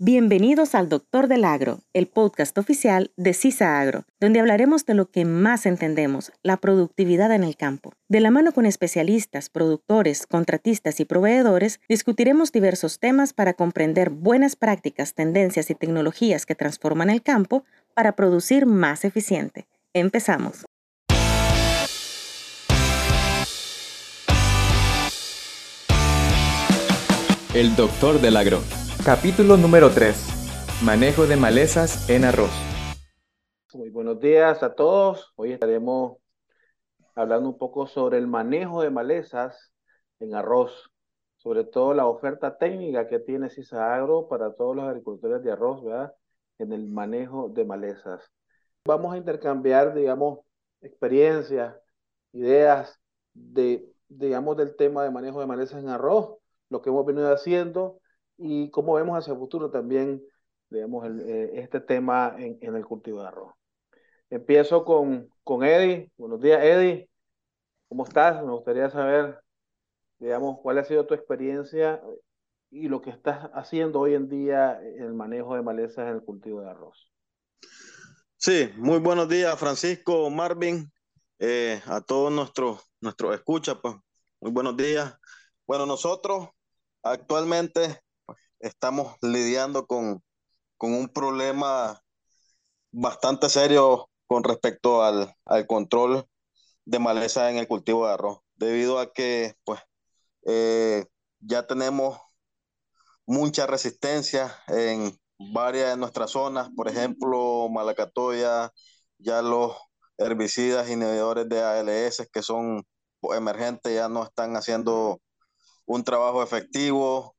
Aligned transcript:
Bienvenidos 0.00 0.76
al 0.76 0.88
Doctor 0.88 1.26
del 1.26 1.44
Agro, 1.44 1.80
el 1.92 2.06
podcast 2.06 2.56
oficial 2.56 3.10
de 3.16 3.34
CISA 3.34 3.80
Agro, 3.80 4.04
donde 4.20 4.38
hablaremos 4.38 4.86
de 4.86 4.94
lo 4.94 5.10
que 5.10 5.24
más 5.24 5.66
entendemos, 5.66 6.30
la 6.44 6.56
productividad 6.56 7.32
en 7.32 7.42
el 7.42 7.56
campo. 7.56 7.94
De 8.06 8.20
la 8.20 8.30
mano 8.30 8.52
con 8.52 8.64
especialistas, 8.64 9.50
productores, 9.50 10.28
contratistas 10.28 11.00
y 11.00 11.04
proveedores, 11.04 11.80
discutiremos 11.88 12.52
diversos 12.52 13.00
temas 13.00 13.32
para 13.32 13.54
comprender 13.54 14.10
buenas 14.10 14.54
prácticas, 14.54 15.14
tendencias 15.14 15.68
y 15.68 15.74
tecnologías 15.74 16.46
que 16.46 16.54
transforman 16.54 17.10
el 17.10 17.20
campo 17.20 17.64
para 17.92 18.14
producir 18.14 18.66
más 18.66 19.04
eficiente. 19.04 19.66
Empezamos. 19.94 20.64
El 27.52 27.74
Doctor 27.74 28.20
del 28.20 28.36
Agro 28.36 28.62
Capítulo 29.08 29.56
número 29.56 29.88
3. 29.88 30.82
Manejo 30.84 31.26
de 31.26 31.36
malezas 31.36 32.10
en 32.10 32.26
arroz. 32.26 32.50
Muy 33.72 33.88
buenos 33.88 34.20
días 34.20 34.62
a 34.62 34.74
todos. 34.74 35.32
Hoy 35.36 35.52
estaremos 35.52 36.18
hablando 37.14 37.48
un 37.48 37.56
poco 37.56 37.86
sobre 37.86 38.18
el 38.18 38.26
manejo 38.26 38.82
de 38.82 38.90
malezas 38.90 39.72
en 40.20 40.34
arroz, 40.34 40.92
sobre 41.38 41.64
todo 41.64 41.94
la 41.94 42.06
oferta 42.06 42.58
técnica 42.58 43.08
que 43.08 43.18
tiene 43.18 43.48
CISA 43.48 43.94
Agro 43.94 44.28
para 44.28 44.52
todos 44.52 44.76
los 44.76 44.84
agricultores 44.84 45.42
de 45.42 45.52
arroz, 45.52 45.82
¿verdad? 45.82 46.12
En 46.58 46.74
el 46.74 46.86
manejo 46.86 47.48
de 47.48 47.64
malezas. 47.64 48.30
Vamos 48.84 49.14
a 49.14 49.16
intercambiar, 49.16 49.94
digamos, 49.94 50.40
experiencias, 50.82 51.74
ideas 52.32 53.00
de, 53.32 53.90
digamos, 54.06 54.58
del 54.58 54.76
tema 54.76 55.02
de 55.02 55.10
manejo 55.10 55.40
de 55.40 55.46
malezas 55.46 55.82
en 55.82 55.88
arroz, 55.88 56.36
lo 56.68 56.82
que 56.82 56.90
hemos 56.90 57.06
venido 57.06 57.32
haciendo 57.32 58.02
y 58.38 58.70
cómo 58.70 58.94
vemos 58.94 59.18
hacia 59.18 59.32
el 59.32 59.38
futuro 59.38 59.70
también, 59.70 60.22
digamos, 60.70 61.06
eh, 61.26 61.50
este 61.54 61.80
tema 61.80 62.34
en, 62.38 62.74
el 62.74 62.86
cultivo 62.86 63.20
de 63.20 63.28
arroz. 63.28 63.52
Empiezo 64.30 64.84
con, 64.84 65.28
con 65.44 65.64
Eddie. 65.64 66.10
Buenos 66.16 66.40
días, 66.40 66.62
Eddie. 66.62 67.10
¿Cómo 67.88 68.04
estás? 68.04 68.42
Me 68.42 68.50
gustaría 68.50 68.88
saber, 68.90 69.40
digamos, 70.18 70.58
cuál 70.60 70.78
ha 70.78 70.84
sido 70.84 71.06
tu 71.06 71.14
experiencia 71.14 72.02
y 72.70 72.88
lo 72.88 73.00
que 73.00 73.10
estás 73.10 73.50
haciendo 73.54 74.00
hoy 74.00 74.14
en 74.14 74.28
día 74.28 74.80
en 74.80 75.02
el 75.02 75.14
manejo 75.14 75.54
de 75.54 75.62
malezas 75.62 76.08
en 76.08 76.14
el 76.16 76.22
cultivo 76.22 76.60
de 76.60 76.70
arroz. 76.70 77.10
Sí, 78.36 78.70
muy 78.76 78.98
buenos 78.98 79.28
días, 79.28 79.58
Francisco, 79.58 80.30
Marvin, 80.30 80.92
eh, 81.38 81.82
a 81.86 82.00
todos 82.00 82.30
nuestros 82.30 82.88
nuestros 83.00 83.34
escuchas, 83.34 83.76
pues, 83.82 83.94
muy 84.40 84.52
buenos 84.52 84.76
días. 84.76 85.14
Bueno, 85.66 85.86
nosotros 85.86 86.48
actualmente 87.02 88.00
estamos 88.60 89.16
lidiando 89.22 89.86
con, 89.86 90.22
un 90.80 91.08
problema 91.08 92.00
bastante 92.92 93.48
serio 93.48 94.08
con 94.26 94.44
respecto 94.44 95.02
al, 95.02 95.34
control 95.66 96.26
de 96.84 96.98
maleza 96.98 97.50
en 97.50 97.56
el 97.58 97.68
cultivo 97.68 98.06
de 98.06 98.14
arroz, 98.14 98.40
debido 98.56 98.98
a 98.98 99.12
que 99.12 99.54
pues 99.64 99.80
eh, 100.46 101.06
ya 101.40 101.66
tenemos 101.66 102.18
mucha 103.26 103.66
resistencia 103.66 104.54
en 104.68 105.18
varias 105.38 105.90
de 105.90 105.96
nuestras 105.96 106.30
zonas, 106.30 106.70
por 106.74 106.88
ejemplo, 106.88 107.68
Malacatoya, 107.70 108.72
ya 109.18 109.42
los 109.42 109.76
herbicidas 110.16 110.90
inhibidores 110.90 111.48
de 111.48 111.62
ALS 111.62 112.28
que 112.32 112.42
son 112.42 112.84
emergentes 113.22 113.94
ya 113.94 114.08
no 114.08 114.24
están 114.24 114.56
haciendo 114.56 115.20
un 115.86 116.04
trabajo 116.04 116.42
efectivo, 116.42 117.36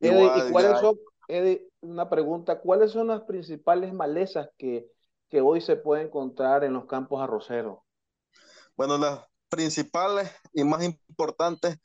Eddie, 0.00 0.48
¿y 0.48 0.52
cuáles 0.52 0.80
son, 0.80 0.98
una 1.80 2.08
pregunta, 2.08 2.60
¿cuáles 2.60 2.92
son 2.92 3.08
las 3.08 3.22
principales 3.22 3.92
malezas 3.92 4.48
que, 4.56 4.86
que 5.28 5.40
hoy 5.40 5.60
se 5.60 5.76
pueden 5.76 6.06
encontrar 6.06 6.64
en 6.64 6.72
los 6.72 6.86
campos 6.86 7.22
arroceros? 7.22 7.78
Bueno, 8.76 8.96
las 8.98 9.20
principales 9.48 10.30
y 10.52 10.64
más 10.64 10.84
importantes 10.84 11.78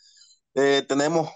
eh, 0.53 0.83
tenemos 0.87 1.29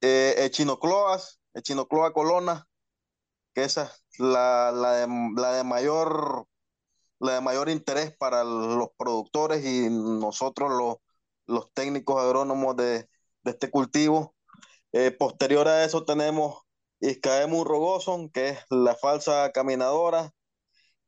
eh, 0.00 0.34
echinocloas, 0.38 1.40
echinocloa 1.54 2.12
colona, 2.12 2.66
que 3.54 3.64
esa 3.64 3.84
es 3.84 4.20
la, 4.20 4.70
la, 4.72 4.92
de, 4.92 5.08
la, 5.36 5.52
de, 5.52 5.64
mayor 5.64 6.46
la 7.18 7.34
de 7.34 7.40
mayor 7.40 7.68
interés 7.68 8.14
para 8.16 8.44
los 8.44 8.90
productores 8.96 9.64
y 9.64 9.88
nosotros 9.90 10.70
los, 10.70 10.96
los 11.46 11.72
técnicos 11.72 12.22
agrónomos 12.22 12.76
de, 12.76 13.08
de 13.42 13.50
este 13.50 13.70
cultivo. 13.70 14.35
Eh, 14.98 15.10
posterior 15.10 15.68
a 15.68 15.84
eso 15.84 16.06
tenemos 16.06 16.62
Iscaemus 17.00 17.66
rogoson, 17.66 18.30
que 18.30 18.48
es 18.48 18.58
la 18.70 18.94
falsa 18.94 19.52
caminadora, 19.52 20.32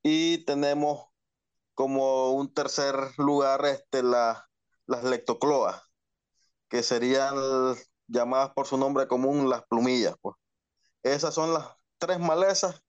y 0.03 0.45
tenemos 0.45 1.07
como 1.73 2.33
un 2.33 2.53
tercer 2.53 2.95
lugar 3.17 3.65
este, 3.65 4.03
la, 4.03 4.47
las 4.87 5.05
lectocloas, 5.05 5.81
que 6.69 6.83
serían 6.83 7.35
llamadas 8.09 8.51
por 8.55 8.67
su 8.67 8.77
nombre 8.77 9.09
común 9.09 9.49
las 9.49 9.65
plumillas. 9.65 10.17
Pues. 10.21 10.37
Esas 11.03 11.33
son 11.33 11.55
las 11.55 11.69
tres 11.97 12.21
malezas 12.21 12.85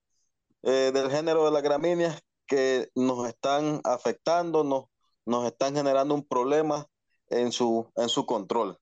eh, 0.64 0.92
del 0.94 1.10
género 1.10 1.46
de 1.46 1.52
las 1.52 1.64
gramíneas 1.64 2.22
que 2.46 2.90
nos 2.94 3.26
están 3.26 3.80
afectando, 3.86 4.66
nos, 4.66 4.88
nos 5.26 5.46
están 5.46 5.76
generando 5.76 6.14
un 6.14 6.28
problema 6.28 6.88
en 7.30 7.54
su, 7.54 7.90
en 7.96 8.10
su 8.10 8.26
control 8.26 8.78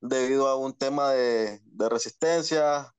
debido 0.00 0.48
a 0.48 0.56
un 0.56 0.76
tema 0.76 1.10
de, 1.12 1.60
resistencia, 1.90 2.92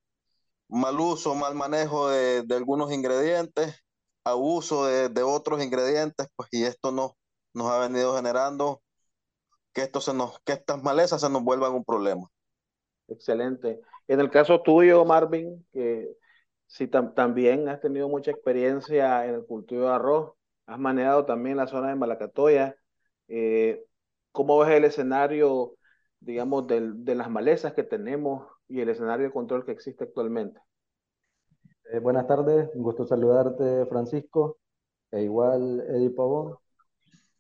mal 0.68 1.00
uso, 1.00 1.36
mal 1.36 1.56
manejo 1.56 2.10
de, 2.10 2.46
algunos 2.52 2.92
ingredientes, 2.92 3.84
abuso 4.24 4.86
de, 4.86 5.10
de, 5.10 5.24
otros 5.24 5.64
ingredientes, 5.64 6.28
pues 6.36 6.50
y 6.52 6.64
esto 6.64 6.92
no, 6.92 7.18
nos 7.54 7.68
ha 7.72 7.80
venido 7.80 8.16
generando 8.16 8.82
que, 9.74 9.82
esto 9.82 10.02
se 10.02 10.14
nos, 10.14 10.40
que 10.42 10.54
estas 10.54 10.82
malezas 10.84 11.22
se 11.22 11.30
nos 11.30 11.44
vuelvan 11.44 11.74
un 11.74 11.84
problema. 11.84 12.28
Excelente. 13.08 13.82
En 14.08 14.20
el 14.20 14.30
caso 14.30 14.62
tuyo, 14.62 15.04
Marvin, 15.06 15.66
que 15.72 16.10
si 16.68 16.88
también 16.88 17.68
has 17.68 17.82
tenido 17.82 18.08
mucha 18.08 18.32
experiencia 18.32 19.26
en 19.26 19.36
el 19.36 19.46
cultivo 19.46 19.84
de 19.84 19.94
arroz, 19.94 20.34
has 20.66 20.80
manejado 20.80 21.26
también 21.26 21.58
la 21.58 21.68
zona 21.68 21.90
de 21.90 21.96
Malacatoya, 21.96 22.76
eh, 23.28 23.84
¿cómo 24.32 24.58
ves 24.60 24.72
el 24.72 24.86
escenario 24.86 25.76
digamos, 26.22 26.68
de 26.68 27.16
las 27.16 27.30
malezas 27.30 27.74
que 27.74 27.84
tenemos 27.84 28.48
y 28.68 28.80
el 28.80 28.90
escenario 28.90 29.26
de 29.26 29.34
control 29.34 29.66
que 29.66 29.72
existe 29.72 30.04
actualmente. 30.06 30.60
Eh, 31.92 32.00
buenas 32.00 32.28
tardes, 32.28 32.70
un 32.76 32.84
gusto 32.84 33.06
saludarte, 33.06 33.86
Francisco, 33.88 34.60
e 35.12 35.24
igual 35.24 35.82
Eddie 35.90 36.12
Pavón. 36.12 36.56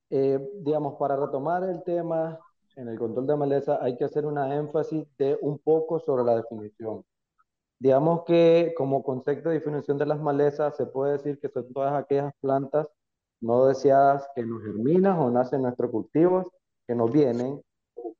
Eh, 0.09 0.39
digamos, 0.59 0.95
para 0.99 1.15
retomar 1.15 1.63
el 1.63 1.83
tema 1.83 2.37
en 2.75 2.89
el 2.89 2.97
control 2.97 3.27
de 3.27 3.35
maleza, 3.37 3.79
hay 3.81 3.95
que 3.97 4.03
hacer 4.03 4.25
una 4.25 4.53
énfasis 4.55 5.05
de 5.17 5.37
un 5.41 5.59
poco 5.59 5.99
sobre 5.99 6.23
la 6.23 6.35
definición. 6.35 7.05
Digamos 7.79 8.23
que 8.25 8.73
como 8.75 9.03
concepto 9.03 9.49
de 9.49 9.55
definición 9.55 9.97
de 9.97 10.05
las 10.05 10.19
malezas, 10.19 10.75
se 10.75 10.85
puede 10.85 11.13
decir 11.13 11.39
que 11.39 11.49
son 11.49 11.71
todas 11.71 11.93
aquellas 11.93 12.33
plantas 12.41 12.87
no 13.39 13.65
deseadas 13.67 14.27
que 14.35 14.43
nos 14.43 14.61
germinan 14.63 15.17
o 15.19 15.31
nacen 15.31 15.57
en 15.59 15.63
nuestros 15.63 15.91
cultivos, 15.91 16.47
que 16.87 16.95
nos 16.95 17.11
vienen 17.11 17.61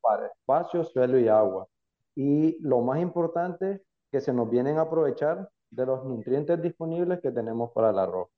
para 0.02 0.26
espacio, 0.26 0.84
suelo 0.84 1.18
y 1.18 1.28
agua. 1.28 1.66
Y 2.14 2.58
lo 2.60 2.80
más 2.82 3.00
importante, 3.00 3.82
que 4.10 4.20
se 4.20 4.32
nos 4.32 4.50
vienen 4.50 4.78
a 4.78 4.82
aprovechar 4.82 5.48
de 5.70 5.86
los 5.86 6.04
nutrientes 6.04 6.60
disponibles 6.60 7.20
que 7.20 7.30
tenemos 7.30 7.72
para 7.72 7.90
el 7.90 7.98
arroz. 7.98 8.28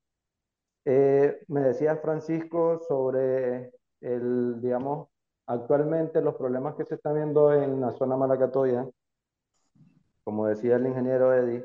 Eh, 0.84 1.44
me 1.48 1.60
decía 1.62 1.96
Francisco 1.96 2.80
sobre 2.86 3.72
el, 4.00 4.60
digamos, 4.60 5.08
actualmente 5.46 6.20
los 6.20 6.36
problemas 6.36 6.74
que 6.76 6.84
se 6.84 6.94
están 6.96 7.14
viendo 7.14 7.52
en 7.52 7.80
la 7.80 7.90
zona 7.92 8.16
Malacatoya. 8.16 8.86
Como 10.22 10.46
decía 10.46 10.76
el 10.76 10.86
ingeniero 10.86 11.34
Eddie, 11.34 11.64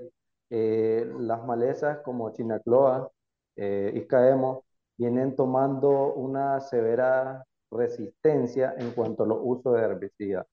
eh, 0.50 1.12
las 1.20 1.46
malezas 1.46 2.00
como 2.00 2.31
Chinacloa, 2.31 3.12
eh, 3.56 3.92
Iscaemo, 3.95 4.63
vienen 4.98 5.36
tomando 5.36 6.13
una 6.13 6.60
severa 6.62 7.45
resistencia 7.71 8.75
en 8.77 8.92
cuanto 8.92 9.24
a 9.24 9.27
los 9.27 9.39
usos 9.42 9.75
de 9.75 9.81
herbicidas. 9.81 10.48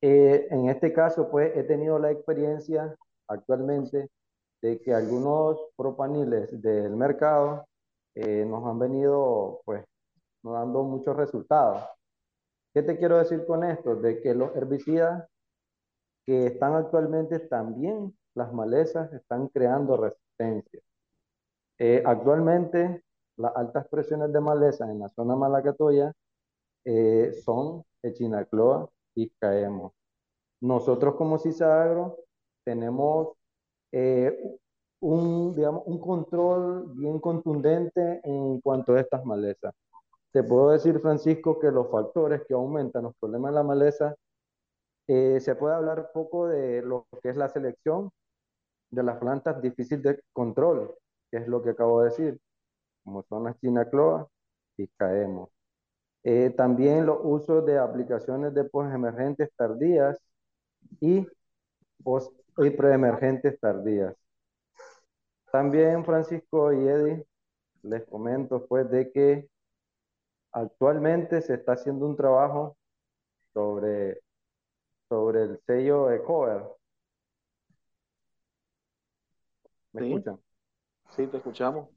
Eh, 0.00 0.48
en 0.50 0.68
este 0.68 0.92
caso, 0.92 1.30
pues 1.30 1.56
he 1.56 1.62
tenido 1.62 1.98
la 1.98 2.10
experiencia 2.10 2.96
actualmente 3.28 4.10
de 4.60 4.80
que 4.80 4.94
algunos 4.94 5.58
propaniles 5.76 6.60
del 6.60 6.96
mercado 6.96 7.66
eh, 8.14 8.44
nos 8.44 8.66
han 8.66 8.78
venido, 8.78 9.60
pues, 9.64 9.84
dando 10.42 10.82
muchos 10.82 11.16
resultados. 11.16 11.84
¿Qué 12.74 12.82
te 12.82 12.98
quiero 12.98 13.18
decir 13.18 13.44
con 13.46 13.64
esto? 13.64 13.96
De 13.96 14.20
que 14.20 14.34
los 14.34 14.54
herbicidas 14.56 15.28
que 16.24 16.46
están 16.46 16.74
actualmente 16.74 17.40
también, 17.40 18.16
las 18.34 18.52
malezas, 18.52 19.12
están 19.12 19.48
creando 19.48 19.96
resistencia. 19.96 20.80
Eh, 21.78 22.02
actualmente, 22.04 23.02
las 23.36 23.54
altas 23.56 23.88
presiones 23.88 24.32
de 24.32 24.40
maleza 24.40 24.90
en 24.90 25.00
la 25.00 25.08
zona 25.08 25.36
malacatoya 25.36 26.12
eh, 26.84 27.32
son 27.44 27.84
Echinacloa 28.02 28.88
y 29.14 29.30
Caemo. 29.30 29.94
Nosotros 30.60 31.16
como 31.16 31.38
CISAGRO 31.38 32.18
tenemos 32.64 33.34
eh, 33.92 34.58
un, 35.00 35.54
digamos, 35.54 35.82
un 35.86 35.98
control 35.98 36.92
bien 36.94 37.18
contundente 37.20 38.20
en 38.24 38.60
cuanto 38.60 38.94
a 38.94 39.00
estas 39.00 39.24
malezas. 39.24 39.74
Te 40.32 40.42
puedo 40.42 40.70
decir, 40.70 40.98
Francisco, 41.00 41.58
que 41.58 41.70
los 41.70 41.90
factores 41.90 42.42
que 42.48 42.54
aumentan 42.54 43.04
los 43.04 43.14
problemas 43.16 43.52
de 43.52 43.54
la 43.56 43.62
maleza, 43.64 44.14
eh, 45.08 45.40
se 45.40 45.54
puede 45.56 45.74
hablar 45.74 46.10
poco 46.12 46.48
de 46.48 46.82
lo 46.82 47.06
que 47.22 47.30
es 47.30 47.36
la 47.36 47.48
selección 47.48 48.10
de 48.90 49.02
las 49.02 49.18
plantas 49.18 49.60
difícil 49.62 50.02
de 50.02 50.22
control, 50.32 50.94
que 51.30 51.38
es 51.38 51.48
lo 51.48 51.62
que 51.62 51.70
acabo 51.70 52.02
de 52.02 52.10
decir, 52.10 52.40
como 53.04 53.22
son 53.24 53.44
las 53.44 53.58
chinacloas 53.60 54.26
y 54.78 54.88
caemos. 54.96 55.50
Eh, 56.24 56.50
también 56.56 57.06
los 57.06 57.18
usos 57.22 57.66
de 57.66 57.78
aplicaciones 57.78 58.54
de 58.54 58.64
postemergentes 58.64 59.50
tardías 59.56 60.22
y, 61.00 61.26
post 62.02 62.32
y 62.58 62.70
preemergentes 62.70 63.58
tardías. 63.58 64.14
También 65.50 66.04
Francisco 66.04 66.72
y 66.72 66.86
Eddie, 66.86 67.26
les 67.82 68.04
comento 68.04 68.66
pues 68.66 68.88
de 68.90 69.10
que 69.10 69.48
actualmente 70.52 71.42
se 71.42 71.54
está 71.54 71.72
haciendo 71.72 72.06
un 72.06 72.16
trabajo 72.16 72.76
sobre, 73.52 74.22
sobre 75.08 75.42
el 75.42 75.60
sello 75.66 76.06
de 76.06 76.22
cover. 76.22 76.62
¿Me 79.92 80.08
escuchan? 80.08 80.40
Sí, 81.10 81.26
te 81.26 81.36
escuchamos. 81.36 81.88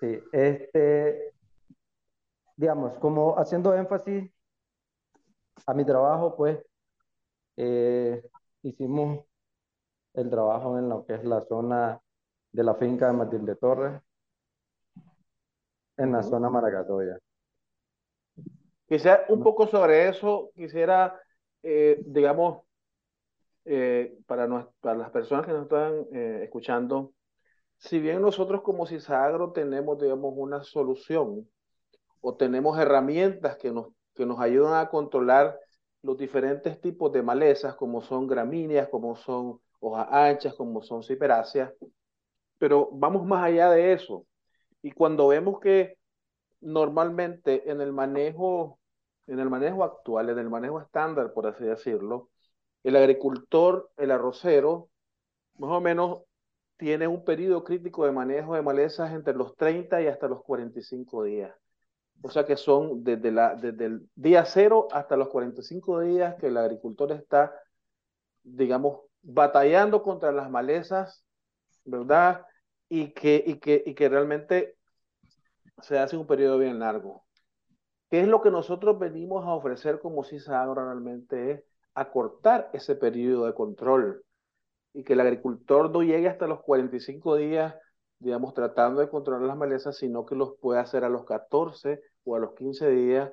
Sí, 0.00 0.18
este, 0.32 1.34
digamos, 2.58 2.98
como 2.98 3.38
haciendo 3.38 3.72
énfasis 3.72 4.28
a 5.64 5.74
mi 5.74 5.84
trabajo, 5.84 6.34
pues 6.36 6.58
eh, 7.56 8.20
hicimos 8.62 9.24
el 10.14 10.28
trabajo 10.28 10.76
en 10.76 10.88
lo 10.88 11.06
que 11.06 11.14
es 11.14 11.24
la 11.24 11.40
zona 11.42 12.00
de 12.50 12.64
la 12.64 12.74
finca 12.74 13.06
de 13.06 13.12
Matilde 13.12 13.54
Torres, 13.54 14.02
en 15.96 16.10
la 16.10 16.22
zona 16.24 16.50
Maracatoya. 16.50 17.18
Quisiera 18.88 19.24
un 19.28 19.40
poco 19.40 19.68
sobre 19.68 20.08
eso, 20.08 20.50
quisiera, 20.56 21.20
eh, 21.62 22.02
digamos, 22.06 22.64
eh, 23.66 24.18
para, 24.26 24.48
para 24.80 24.98
las 24.98 25.10
personas 25.10 25.46
que 25.46 25.52
nos 25.52 25.62
están 25.62 26.06
escuchando, 26.42 27.12
si 27.76 28.00
bien 28.00 28.20
nosotros 28.20 28.62
como 28.62 28.84
CISAGRO 28.84 29.52
tenemos, 29.52 30.00
digamos, 30.00 30.32
una 30.36 30.64
solución 30.64 31.48
o 32.20 32.36
tenemos 32.36 32.78
herramientas 32.78 33.56
que 33.56 33.70
nos, 33.70 33.88
que 34.14 34.26
nos 34.26 34.40
ayudan 34.40 34.74
a 34.74 34.88
controlar 34.88 35.58
los 36.02 36.16
diferentes 36.16 36.80
tipos 36.80 37.12
de 37.12 37.22
malezas, 37.22 37.74
como 37.76 38.00
son 38.02 38.26
gramíneas, 38.26 38.88
como 38.88 39.16
son 39.16 39.60
hojas 39.80 40.08
anchas, 40.10 40.54
como 40.54 40.82
son 40.82 41.02
ciperáceas, 41.02 41.72
pero 42.58 42.88
vamos 42.92 43.26
más 43.26 43.44
allá 43.44 43.70
de 43.70 43.92
eso. 43.92 44.26
Y 44.82 44.92
cuando 44.92 45.28
vemos 45.28 45.60
que 45.60 45.96
normalmente 46.60 47.70
en 47.70 47.80
el 47.80 47.92
manejo, 47.92 48.78
en 49.26 49.38
el 49.40 49.50
manejo 49.50 49.84
actual, 49.84 50.30
en 50.30 50.38
el 50.38 50.50
manejo 50.50 50.80
estándar, 50.80 51.32
por 51.32 51.46
así 51.46 51.64
decirlo, 51.64 52.30
el 52.84 52.96
agricultor, 52.96 53.90
el 53.96 54.10
arrocero, 54.10 54.88
más 55.58 55.70
o 55.70 55.80
menos 55.80 56.22
tiene 56.76 57.08
un 57.08 57.24
periodo 57.24 57.64
crítico 57.64 58.04
de 58.06 58.12
manejo 58.12 58.54
de 58.54 58.62
malezas 58.62 59.12
entre 59.12 59.34
los 59.34 59.56
30 59.56 60.00
y 60.02 60.06
hasta 60.06 60.28
los 60.28 60.42
45 60.42 61.24
días. 61.24 61.54
O 62.22 62.30
sea 62.30 62.44
que 62.44 62.56
son 62.56 63.04
desde, 63.04 63.30
la, 63.30 63.54
desde 63.54 63.86
el 63.86 64.08
día 64.14 64.44
cero 64.44 64.88
hasta 64.90 65.16
los 65.16 65.28
45 65.28 66.00
días 66.00 66.34
que 66.36 66.48
el 66.48 66.56
agricultor 66.56 67.12
está, 67.12 67.54
digamos, 68.42 69.00
batallando 69.22 70.02
contra 70.02 70.32
las 70.32 70.50
malezas, 70.50 71.24
¿verdad? 71.84 72.44
Y 72.88 73.12
que, 73.12 73.42
y 73.46 73.58
que, 73.60 73.82
y 73.86 73.94
que 73.94 74.08
realmente 74.08 74.76
se 75.82 75.98
hace 75.98 76.16
un 76.16 76.26
periodo 76.26 76.58
bien 76.58 76.78
largo. 76.78 77.24
¿Qué 78.10 78.20
es 78.20 78.28
lo 78.28 78.40
que 78.40 78.50
nosotros 78.50 78.98
venimos 78.98 79.44
a 79.44 79.52
ofrecer 79.52 80.00
como 80.00 80.24
CISA 80.24 80.72
realmente? 80.74 81.52
Es 81.52 81.64
acortar 81.94 82.70
ese 82.72 82.96
periodo 82.96 83.46
de 83.46 83.54
control 83.54 84.24
y 84.94 85.04
que 85.04 85.12
el 85.12 85.20
agricultor 85.20 85.90
no 85.90 86.02
llegue 86.02 86.28
hasta 86.28 86.46
los 86.46 86.62
45 86.62 87.36
días, 87.36 87.74
digamos, 88.18 88.54
tratando 88.54 89.00
de 89.00 89.08
controlar 89.08 89.46
las 89.46 89.56
malezas, 89.56 89.96
sino 89.96 90.26
que 90.26 90.34
los 90.34 90.56
pueda 90.60 90.80
hacer 90.80 91.04
a 91.04 91.08
los 91.08 91.24
14 91.24 92.00
o 92.24 92.36
a 92.36 92.38
los 92.38 92.54
15 92.54 92.90
días 92.90 93.32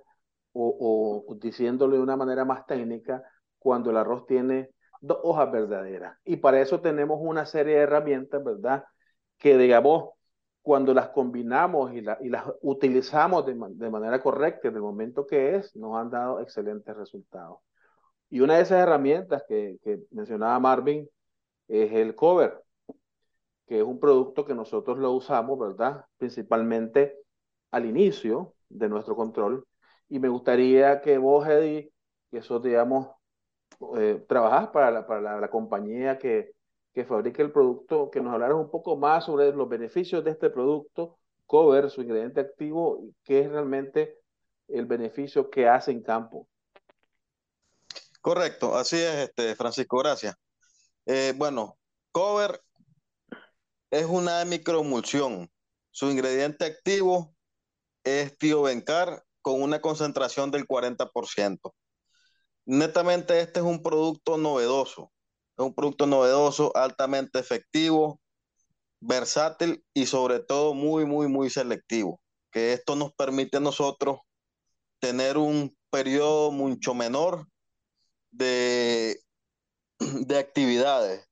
o, 0.53 1.35
diciéndolo 1.41 1.97
de 1.97 2.01
una 2.01 2.15
manera 2.15 2.45
más 2.45 2.65
técnica, 2.65 3.23
cuando 3.59 3.89
el 3.89 3.97
arroz 3.97 4.25
tiene 4.25 4.69
dos 5.01 5.19
hojas 5.23 5.51
verdaderas. 5.51 6.17
Y 6.23 6.37
para 6.37 6.61
eso 6.61 6.79
tenemos 6.81 7.19
una 7.21 7.45
serie 7.45 7.75
de 7.75 7.81
herramientas, 7.81 8.43
¿verdad? 8.43 8.85
Que 9.37 9.57
digamos, 9.57 10.11
cuando 10.61 10.93
las 10.93 11.09
combinamos 11.09 11.93
y, 11.93 12.01
las 12.01 12.45
utilizamos 12.61 13.45
de, 13.45 13.55
manera 13.89 14.21
correcta 14.21 14.69
en 14.69 14.75
el 14.75 14.81
momento 14.81 15.27
que 15.27 15.55
es, 15.55 15.75
nos 15.75 15.97
han 15.97 16.09
dado 16.09 16.39
excelentes 16.39 16.95
resultados. 16.95 17.59
Y 18.29 18.39
una 18.39 18.55
de 18.55 18.63
esas 18.63 18.79
herramientas 18.81 19.43
que 19.47 19.77
mencionaba 20.11 20.59
Marvin 20.59 21.07
es 21.67 21.91
el 21.93 22.15
cover, 22.15 22.64
que 23.65 23.79
es 23.79 23.83
un 23.83 23.99
producto 23.99 24.45
que 24.45 24.53
nosotros 24.53 24.97
lo 24.97 25.11
usamos, 25.11 25.57
¿verdad? 25.59 26.05
Principalmente 26.17 27.17
al 27.71 27.85
inicio 27.85 28.53
de 28.69 28.89
nuestro 28.89 29.15
control. 29.15 29.67
Y 30.07 30.19
me 30.19 30.29
gustaría 30.29 31.01
que 31.01 31.17
vos, 31.17 31.47
Eddie, 31.47 31.91
que 32.31 32.41
sos, 32.41 32.61
digamos, 32.61 33.09
eh, 33.97 34.23
trabajás 34.27 34.69
para 34.69 34.91
la, 34.91 35.07
para 35.07 35.39
la, 35.39 35.49
compañía 35.49 36.17
que, 36.17 36.53
que 36.93 37.05
fabrica 37.05 37.41
el 37.41 37.51
producto, 37.51 38.09
que 38.11 38.21
nos 38.21 38.33
hablaras 38.33 38.57
un 38.57 38.69
poco 38.69 38.95
más 38.95 39.25
sobre 39.25 39.51
los 39.51 39.67
beneficios 39.67 40.23
de 40.23 40.31
este 40.31 40.49
producto, 40.49 41.17
cover, 41.45 41.89
su 41.89 42.01
ingrediente 42.01 42.41
activo, 42.41 43.03
qué 43.23 43.41
es 43.41 43.51
realmente 43.51 44.19
el 44.67 44.85
beneficio 44.85 45.49
que 45.49 45.67
hace 45.67 45.91
en 45.91 46.01
campo. 46.01 46.47
Correcto, 48.21 48.75
así 48.75 48.95
es, 48.97 49.29
este, 49.29 49.55
Francisco, 49.55 49.97
gracias. 49.99 50.35
Eh, 51.05 51.33
bueno, 51.35 51.77
cover 52.11 52.59
es 53.95 54.05
una 54.05 54.43
microemulsión. 54.45 55.49
Su 55.91 56.11
ingrediente 56.11 56.65
activo 56.65 57.33
es 58.03 58.37
tiobencar 58.37 59.23
con 59.41 59.61
una 59.61 59.79
concentración 59.79 60.51
del 60.51 60.67
40%. 60.67 61.73
Netamente 62.65 63.39
este 63.39 63.59
es 63.61 63.65
un 63.65 63.81
producto 63.81 64.37
novedoso. 64.37 65.11
Es 65.57 65.65
un 65.65 65.73
producto 65.73 66.07
novedoso, 66.07 66.75
altamente 66.75 67.39
efectivo, 67.39 68.19
versátil 68.99 69.85
y 69.93 70.07
sobre 70.07 70.39
todo 70.39 70.73
muy, 70.73 71.05
muy, 71.05 71.27
muy 71.27 71.49
selectivo. 71.49 72.19
Que 72.51 72.73
esto 72.73 72.95
nos 72.95 73.13
permite 73.13 73.57
a 73.57 73.61
nosotros 73.61 74.19
tener 74.99 75.37
un 75.37 75.73
periodo 75.89 76.51
mucho 76.51 76.93
menor 76.93 77.47
de 78.31 79.21
de 79.99 80.37
actividades. 80.37 81.27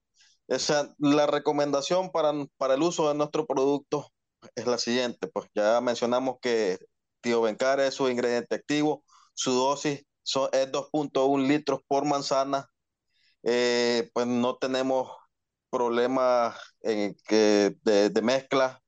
Esa, 0.48 0.94
la 1.00 1.26
recomendación 1.28 2.12
para, 2.12 2.34
para 2.58 2.76
el 2.76 2.82
uso 2.82 3.08
de 3.10 3.16
nuestro 3.16 3.46
producto 3.46 4.08
es 4.56 4.68
la 4.68 4.78
siguiente, 4.78 5.28
pues 5.28 5.48
ya 5.56 5.80
mencionamos 5.82 6.38
que 6.42 6.78
Bencar 7.24 7.80
es 7.80 7.94
su 7.94 8.10
ingrediente 8.10 8.56
activo, 8.56 9.04
su 9.34 9.54
dosis 9.54 10.04
son, 10.24 10.50
es 10.52 10.72
2.1 10.72 11.48
litros 11.48 11.80
por 11.88 12.06
manzana, 12.06 12.70
eh, 13.44 14.10
pues 14.14 14.28
no 14.28 14.58
tenemos 14.58 15.10
problemas 15.70 16.56
que, 16.82 17.76
de, 17.84 18.22
mezcla. 18.22 18.82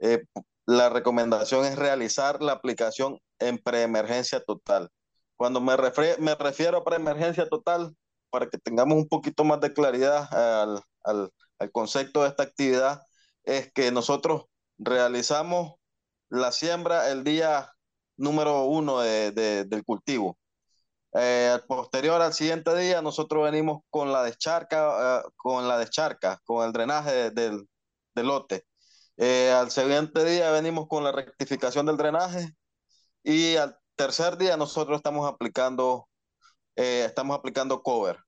Eh, 0.00 0.24
la 0.66 0.88
recomendación 0.88 1.64
es 1.64 1.76
realizar 1.76 2.42
la 2.42 2.52
aplicación 2.52 3.18
en 3.38 3.58
preemergencia 3.58 4.40
total. 4.40 4.90
Cuando 5.36 5.60
me, 5.60 5.76
me 6.18 6.34
refiero 6.34 6.78
a 6.78 6.84
preemergencia 6.84 7.48
total, 7.48 7.94
para 8.36 8.50
que 8.50 8.58
tengamos 8.58 8.98
un 8.98 9.08
poquito 9.08 9.44
más 9.44 9.60
de 9.60 9.72
claridad 9.72 10.28
al, 10.30 10.82
al, 11.04 11.30
al 11.58 11.72
concepto 11.72 12.22
de 12.22 12.28
esta 12.28 12.42
actividad, 12.42 13.00
es 13.44 13.72
que 13.72 13.90
nosotros 13.90 14.44
realizamos 14.76 15.76
la 16.28 16.52
siembra 16.52 17.10
el 17.10 17.24
día 17.24 17.72
número 18.18 18.64
uno 18.64 19.00
de, 19.00 19.30
de, 19.30 19.64
del 19.64 19.84
cultivo. 19.84 20.36
Eh, 21.14 21.58
posterior 21.66 22.20
al 22.20 22.34
siguiente 22.34 22.76
día, 22.76 23.00
nosotros 23.00 23.42
venimos 23.42 23.80
con 23.88 24.12
la 24.12 24.22
descharca, 24.22 25.22
uh, 25.24 25.30
con 25.36 25.66
la 25.66 25.78
descharca, 25.78 26.38
con 26.44 26.66
el 26.66 26.72
drenaje 26.72 27.30
del, 27.30 27.66
del 28.14 28.26
lote. 28.26 28.66
Eh, 29.16 29.50
al 29.50 29.70
siguiente 29.70 30.22
día 30.26 30.50
venimos 30.50 30.88
con 30.88 31.04
la 31.04 31.12
rectificación 31.12 31.86
del 31.86 31.96
drenaje 31.96 32.50
y 33.22 33.56
al 33.56 33.78
tercer 33.94 34.36
día 34.36 34.58
nosotros 34.58 34.98
estamos 34.98 35.26
aplicando, 35.26 36.06
eh, 36.76 37.04
estamos 37.06 37.38
aplicando 37.38 37.82
cover. 37.82 38.25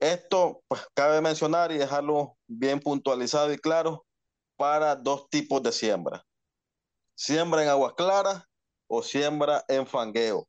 Esto, 0.00 0.62
pues, 0.68 0.82
cabe 0.94 1.20
mencionar 1.20 1.72
y 1.72 1.78
dejarlo 1.78 2.36
bien 2.46 2.80
puntualizado 2.80 3.52
y 3.52 3.58
claro 3.58 4.06
para 4.56 4.96
dos 4.96 5.28
tipos 5.30 5.62
de 5.62 5.72
siembra. 5.72 6.24
Siembra 7.14 7.62
en 7.62 7.68
aguas 7.70 7.94
claras 7.94 8.44
o 8.86 9.02
siembra 9.02 9.64
en 9.68 9.86
fangueo, 9.86 10.48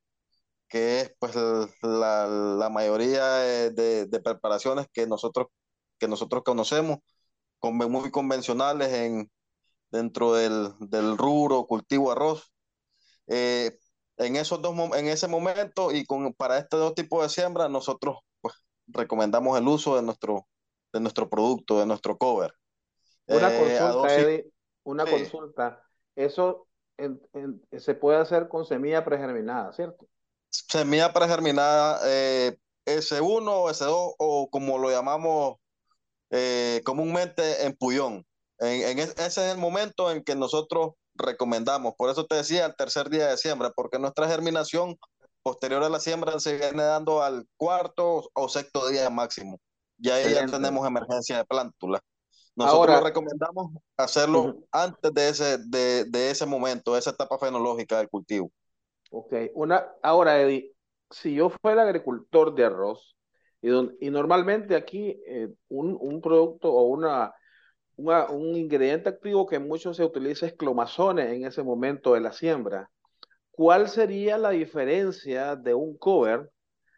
que 0.68 1.00
es 1.00 1.14
pues 1.18 1.34
la, 1.82 2.68
mayoría 2.70 3.24
de, 3.70 4.20
preparaciones 4.24 4.86
que 4.92 5.06
nosotros, 5.06 5.48
que 5.98 6.08
nosotros 6.08 6.42
conocemos 6.44 6.98
muy 7.62 8.10
convencionales 8.10 8.92
en, 8.92 9.30
dentro 9.90 10.34
del, 10.34 10.72
del 10.80 11.18
rubro 11.18 11.66
cultivo 11.66 12.12
arroz. 12.12 12.52
Eh, 13.26 13.78
en, 14.18 14.36
esos 14.36 14.62
dos, 14.62 14.76
en 14.96 15.08
ese 15.08 15.28
momento 15.28 15.92
y 15.92 16.04
con, 16.06 16.32
para 16.34 16.58
este 16.58 16.76
dos 16.76 16.94
tipos 16.94 17.22
de 17.22 17.28
siembra, 17.28 17.68
nosotros 17.68 18.18
recomendamos 18.92 19.58
el 19.58 19.66
uso 19.66 19.96
de 19.96 20.02
nuestro, 20.02 20.46
de 20.92 21.00
nuestro 21.00 21.28
producto, 21.28 21.80
de 21.80 21.86
nuestro 21.86 22.16
cover. 22.16 22.52
Una 23.26 23.54
eh, 23.54 23.78
consulta, 23.78 24.50
una 24.84 25.06
consulta. 25.06 25.82
Eso 26.16 26.66
se 27.78 27.94
puede 27.94 28.18
hacer 28.18 28.48
con 28.48 28.64
semilla 28.64 29.04
pregerminada, 29.04 29.72
¿cierto? 29.72 30.06
Semilla 30.50 31.12
pregerminada 31.12 32.00
eh, 32.04 32.58
S1 32.86 33.48
o 33.48 33.70
S2 33.70 34.14
o 34.18 34.50
como 34.50 34.78
lo 34.78 34.90
llamamos 34.90 35.56
eh, 36.30 36.82
comúnmente 36.84 37.64
en 37.64 37.74
puyón. 37.76 38.26
En, 38.58 38.98
ese 38.98 39.22
es 39.26 39.38
el 39.38 39.58
momento 39.58 40.10
en 40.10 40.22
que 40.22 40.34
nosotros 40.34 40.92
recomendamos. 41.14 41.94
Por 41.96 42.10
eso 42.10 42.26
te 42.26 42.36
decía 42.36 42.66
el 42.66 42.76
tercer 42.76 43.08
día 43.08 43.28
de 43.28 43.36
siembra, 43.36 43.70
porque 43.70 43.98
nuestra 43.98 44.28
germinación 44.28 44.96
posterior 45.42 45.82
a 45.82 45.88
la 45.88 46.00
siembra 46.00 46.38
se 46.38 46.56
viene 46.56 46.82
dando 46.82 47.22
al 47.22 47.46
cuarto 47.56 48.30
o 48.32 48.48
sexto 48.48 48.88
día 48.88 49.08
máximo. 49.10 49.58
Ya 49.98 50.14
ahí 50.14 50.32
ya 50.34 50.46
tenemos 50.46 50.86
emergencia 50.86 51.38
de 51.38 51.44
plántula. 51.44 52.00
Nosotros 52.56 53.02
recomendamos 53.02 53.72
hacerlo 53.96 54.64
antes 54.72 55.12
de 55.14 55.28
ese, 55.28 55.58
de, 55.58 56.04
de, 56.04 56.30
ese 56.30 56.46
momento, 56.46 56.96
esa 56.96 57.10
etapa 57.10 57.38
fenológica 57.38 57.98
del 57.98 58.08
cultivo. 58.08 58.50
Ok, 59.10 59.34
una, 59.54 59.86
ahora 60.02 60.40
Eddie, 60.40 60.74
si 61.10 61.34
yo 61.34 61.50
fuera 61.50 61.82
agricultor 61.82 62.54
de 62.54 62.64
arroz, 62.64 63.16
y, 63.62 63.70
y 64.06 64.10
normalmente 64.10 64.74
aquí 64.74 65.20
eh, 65.26 65.48
un, 65.68 65.96
un, 66.00 66.20
producto 66.20 66.72
o 66.72 66.84
una, 66.84 67.34
un 67.96 68.56
ingrediente 68.56 69.08
activo 69.08 69.46
que 69.46 69.58
mucho 69.58 69.92
se 69.94 70.04
utiliza 70.04 70.46
es 70.46 70.54
clomazone 70.54 71.34
en 71.34 71.44
ese 71.44 71.62
momento 71.62 72.14
de 72.14 72.20
la 72.20 72.32
siembra. 72.32 72.90
¿Cuál 73.60 73.90
sería 73.90 74.38
la 74.38 74.48
diferencia 74.52 75.54
de 75.54 75.74
un 75.74 75.98
cover 75.98 76.50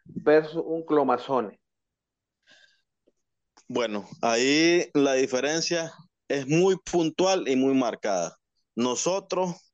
versus 0.05 0.63
un 0.65 0.85
clomazone? 0.85 1.59
Bueno, 3.67 4.07
ahí 4.21 4.89
la 4.93 5.15
diferencia 5.15 5.91
es 6.29 6.47
muy 6.47 6.77
puntual 6.77 7.49
y 7.49 7.57
muy 7.57 7.73
marcada. 7.73 8.37
Nosotros 8.77 9.73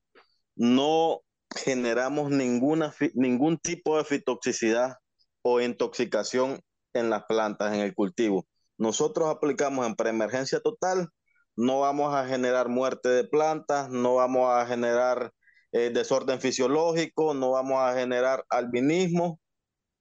no 0.55 1.19
generamos 1.55 2.31
ninguna, 2.31 2.91
ningún 3.13 3.59
tipo 3.59 3.95
de 3.95 4.03
fitoxicidad 4.03 4.95
o 5.43 5.61
intoxicación 5.61 6.59
en 6.93 7.11
las 7.11 7.25
plantas, 7.25 7.71
en 7.71 7.81
el 7.81 7.93
cultivo. 7.93 8.47
Nosotros 8.79 9.29
aplicamos 9.29 9.85
en 9.85 9.93
preemergencia 9.93 10.59
total, 10.59 11.09
no 11.55 11.81
vamos 11.81 12.15
a 12.15 12.25
generar 12.25 12.67
muerte 12.67 13.09
de 13.09 13.25
plantas, 13.25 13.91
no 13.91 14.15
vamos 14.15 14.49
a 14.51 14.65
generar 14.65 15.33
eh, 15.71 15.91
desorden 15.91 16.39
fisiológico, 16.41 17.33
no 17.33 17.51
vamos 17.51 17.79
a 17.79 17.93
generar 17.95 18.43
albinismo, 18.49 19.39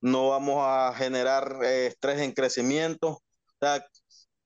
no 0.00 0.28
vamos 0.30 0.56
a 0.60 0.94
generar 0.96 1.58
eh, 1.62 1.86
estrés 1.88 2.20
en 2.20 2.32
crecimiento 2.32 3.20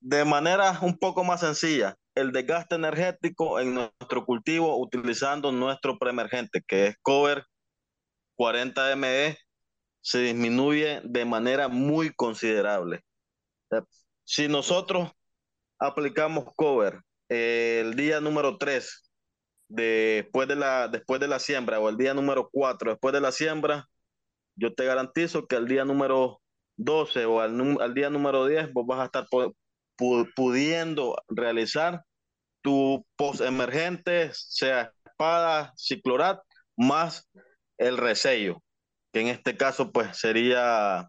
de 0.01 0.25
manera 0.25 0.79
un 0.83 0.99
poco 0.99 1.25
más 1.25 1.41
sencilla, 1.41 1.97
el 2.15 2.33
desgaste 2.33 2.75
energético 2.75 3.61
en 3.61 3.75
nuestro 3.75 4.25
cultivo 4.25 4.79
utilizando 4.79 5.53
nuestro 5.53 5.99
preemergente, 5.99 6.63
que 6.67 6.89
es 6.89 6.97
cover 7.03 7.45
40 8.37 8.97
ME, 8.97 9.39
se 10.01 10.19
disminuye 10.19 11.01
de 11.05 11.25
manera 11.25 11.69
muy 11.69 12.13
considerable. 12.15 13.01
Si 14.25 14.49
nosotros 14.49 15.11
aplicamos 15.79 16.47
cover 16.57 17.01
el 17.29 17.95
día 17.95 18.21
número 18.21 18.59
3 18.59 19.12
después 19.73 20.49
de 20.49 20.57
la, 20.57 20.89
después 20.89 21.21
de 21.21 21.29
la 21.29 21.39
siembra 21.39 21.81
o 21.81 21.89
el 21.89 21.97
día 21.97 22.13
número 22.15 22.51
4 22.53 22.91
después 22.93 23.15
de 23.15 23.21
la 23.21 23.33
siembra, 23.33 23.89
yo 24.55 24.75
te 24.75 24.85
garantizo 24.85 25.47
que 25.47 25.57
el 25.57 25.67
día 25.67 25.85
número 25.85 26.41
12 26.77 27.25
o 27.25 27.41
al, 27.41 27.95
día 27.95 28.11
número 28.11 28.47
10 28.47 28.73
vos 28.73 28.87
vas 28.87 29.01
a 29.01 29.05
estar 29.07 29.27
pudiendo 30.37 31.17
realizar 31.29 32.05
tu 32.61 33.07
post 33.17 33.41
emergente, 33.41 34.31
sea 34.35 34.93
espada, 35.05 35.73
ciclorat, 35.77 36.41
más 36.77 37.29
el 37.79 37.97
resello, 37.97 38.63
que 39.13 39.21
en 39.21 39.29
este 39.29 39.57
caso 39.57 39.91
pues 39.91 40.19
sería, 40.19 41.09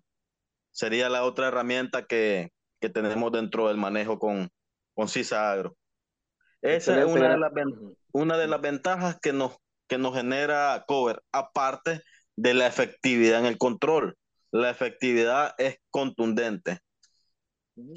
sería 0.71 1.09
la 1.09 1.25
otra 1.25 1.49
herramienta 1.49 2.05
que, 2.05 2.51
que 2.79 2.89
tenemos 2.89 3.31
dentro 3.31 3.67
del 3.67 3.77
manejo 3.77 4.19
con, 4.19 4.49
con 4.95 5.09
CISA 5.09 5.51
Agro. 5.51 5.75
Esa 6.63 6.99
es 6.99 7.05
una 7.05 7.29
de, 7.29 7.37
las, 7.37 7.51
una 8.11 8.37
de 8.37 8.47
las 8.47 8.61
ventajas 8.61 9.19
que 9.21 9.33
nos, 9.33 9.57
que 9.87 9.97
nos 9.97 10.15
genera 10.15 10.83
Cover, 10.87 11.21
aparte 11.31 12.01
de 12.35 12.53
la 12.53 12.65
efectividad 12.65 13.39
en 13.39 13.45
el 13.45 13.57
control 13.57 14.17
la 14.53 14.69
efectividad 14.69 15.55
es 15.57 15.79
contundente. 15.89 16.77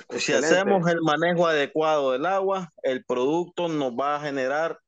Si 0.09 0.33
hacemos 0.33 0.91
el 0.91 1.03
manejo 1.03 1.47
adecuado 1.47 2.13
del 2.13 2.25
agua, 2.25 2.73
el 2.83 3.05
producto 3.05 3.69
nos 3.69 3.93
va 3.93 4.17
a 4.17 4.21
generar 4.21 4.79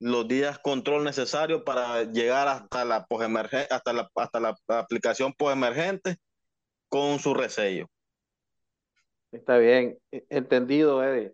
los 0.00 0.28
días 0.28 0.58
control 0.58 1.02
necesarios 1.02 1.62
para 1.62 2.02
llegar 2.04 2.46
hasta 2.46 2.84
la 2.84 3.06
hasta 3.70 3.92
la, 3.94 4.10
hasta 4.14 4.38
la 4.40 4.54
aplicación 4.68 5.32
posemergente 5.32 6.16
con 6.90 7.18
su 7.18 7.32
resello. 7.32 7.86
Está 9.32 9.56
bien, 9.56 9.98
e, 10.12 10.26
entendido, 10.28 11.02
Eddie. 11.02 11.32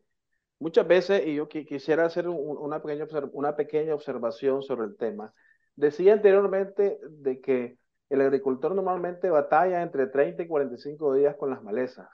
Muchas 0.61 0.87
veces, 0.87 1.27
y 1.27 1.35
yo 1.37 1.49
quisiera 1.49 2.05
hacer 2.05 2.29
una, 2.29 2.83
pequeña, 2.83 3.07
una 3.33 3.57
pequeña 3.57 3.95
observación 3.95 4.63
sobre 4.63 4.87
el 4.87 4.97
tema, 4.97 5.33
decía 5.75 6.13
anteriormente 6.13 7.01
de 7.09 7.41
que 7.41 7.79
el 8.11 8.21
agricultor 8.21 8.75
normalmente 8.75 9.31
batalla 9.31 9.81
entre 9.81 10.09
30 10.09 10.43
y 10.43 10.47
45 10.47 11.15
días 11.15 11.35
con 11.37 11.49
las 11.49 11.63
malezas. 11.63 12.09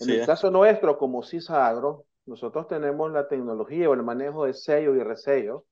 En 0.00 0.10
el 0.10 0.26
caso 0.26 0.50
nuestro, 0.50 0.98
como 0.98 1.22
CISA 1.22 1.66
Agro, 1.66 2.04
nosotros 2.26 2.68
tenemos 2.68 3.10
la 3.10 3.26
tecnología 3.26 3.88
o 3.88 3.94
el 3.94 4.02
manejo 4.02 4.44
de 4.44 4.52
sello 4.52 4.94
y 4.94 5.02
resello, 5.02 5.64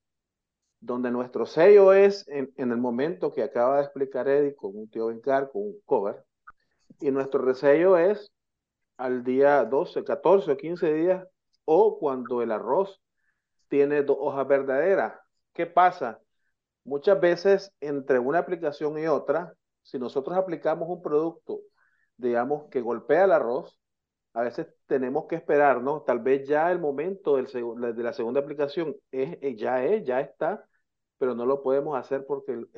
donde 0.81 1.11
nuestro 1.11 1.45
sello 1.45 1.93
es 1.93 2.27
en, 2.29 2.51
el 2.57 2.79
momento 2.79 3.31
que 3.31 3.43
acaba 3.43 3.77
de 3.77 3.83
explicar 3.83 4.29
Eddie 4.29 4.55
con 4.55 4.75
un 4.75 4.89
tío 4.89 5.09
Bencar, 5.09 5.51
con 5.51 5.63
un 5.63 5.81
cover, 5.85 6.25
y 7.01 7.11
nuestro 7.11 7.43
resello 7.43 7.99
es 7.99 8.33
al 8.97 9.23
día 9.25 9.65
12, 9.65 10.05
14 10.05 10.53
o 10.53 10.57
15 10.57 10.95
días, 10.95 11.27
o 11.65 11.99
cuando 11.99 12.43
el 12.43 12.53
arroz 12.53 13.01
tiene 13.69 14.03
dos 14.03 14.17
hojas 14.21 14.47
verdaderas. 14.47 15.15
¿Qué 15.53 15.67
pasa? 15.67 16.21
Muchas 16.85 17.21
veces 17.21 17.73
entre 17.81 18.19
una 18.19 18.39
aplicación 18.39 18.99
y 18.99 19.07
otra, 19.07 19.55
si 19.83 19.99
nosotros 19.99 20.37
aplicamos 20.37 20.89
un 20.89 21.03
producto, 21.03 21.61
digamos, 22.17 22.69
que 22.71 22.81
golpea 22.81 23.25
el 23.25 23.33
arroz, 23.33 23.79
a 24.35 24.43
veces 24.43 24.67
tenemos 24.87 25.27
que 25.27 25.37
esperar, 25.37 25.81
¿no? 25.81 26.03
Tal 26.03 26.19
vez 26.19 26.47
ya 26.47 26.71
el 26.73 26.81
momento 26.81 27.37
del 27.37 27.47
de 27.47 28.03
la 28.03 28.13
segunda 28.13 28.41
aplicación 28.41 28.97
es, 29.13 29.39
eh, 29.41 29.57
ya 29.57 29.85
es, 29.85 30.05
ya 30.05 30.21
está, 30.21 30.65
pero 31.19 31.35
no 31.35 31.47
lo 31.47 31.63
podemos 31.63 31.97
hacer 31.97 32.27
porque 32.27 32.53
el, 32.53 32.69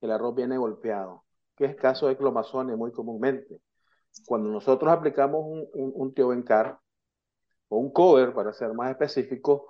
el, 0.00 0.10
arroz 0.10 0.34
viene 0.34 0.58
golpeado, 0.58 1.24
que 1.56 1.66
es 1.66 1.76
caso 1.76 2.08
de 2.08 2.16
clomazone 2.16 2.74
muy 2.76 2.90
comúnmente. 2.90 3.60
Cuando 4.26 4.50
nosotros 4.50 4.92
aplicamos 4.92 5.42
un, 5.46 5.68
un, 5.72 5.92
un 5.94 6.14
un 7.78 7.92
cover, 7.92 8.32
para 8.32 8.52
ser 8.52 8.72
más 8.74 8.90
específico, 8.90 9.66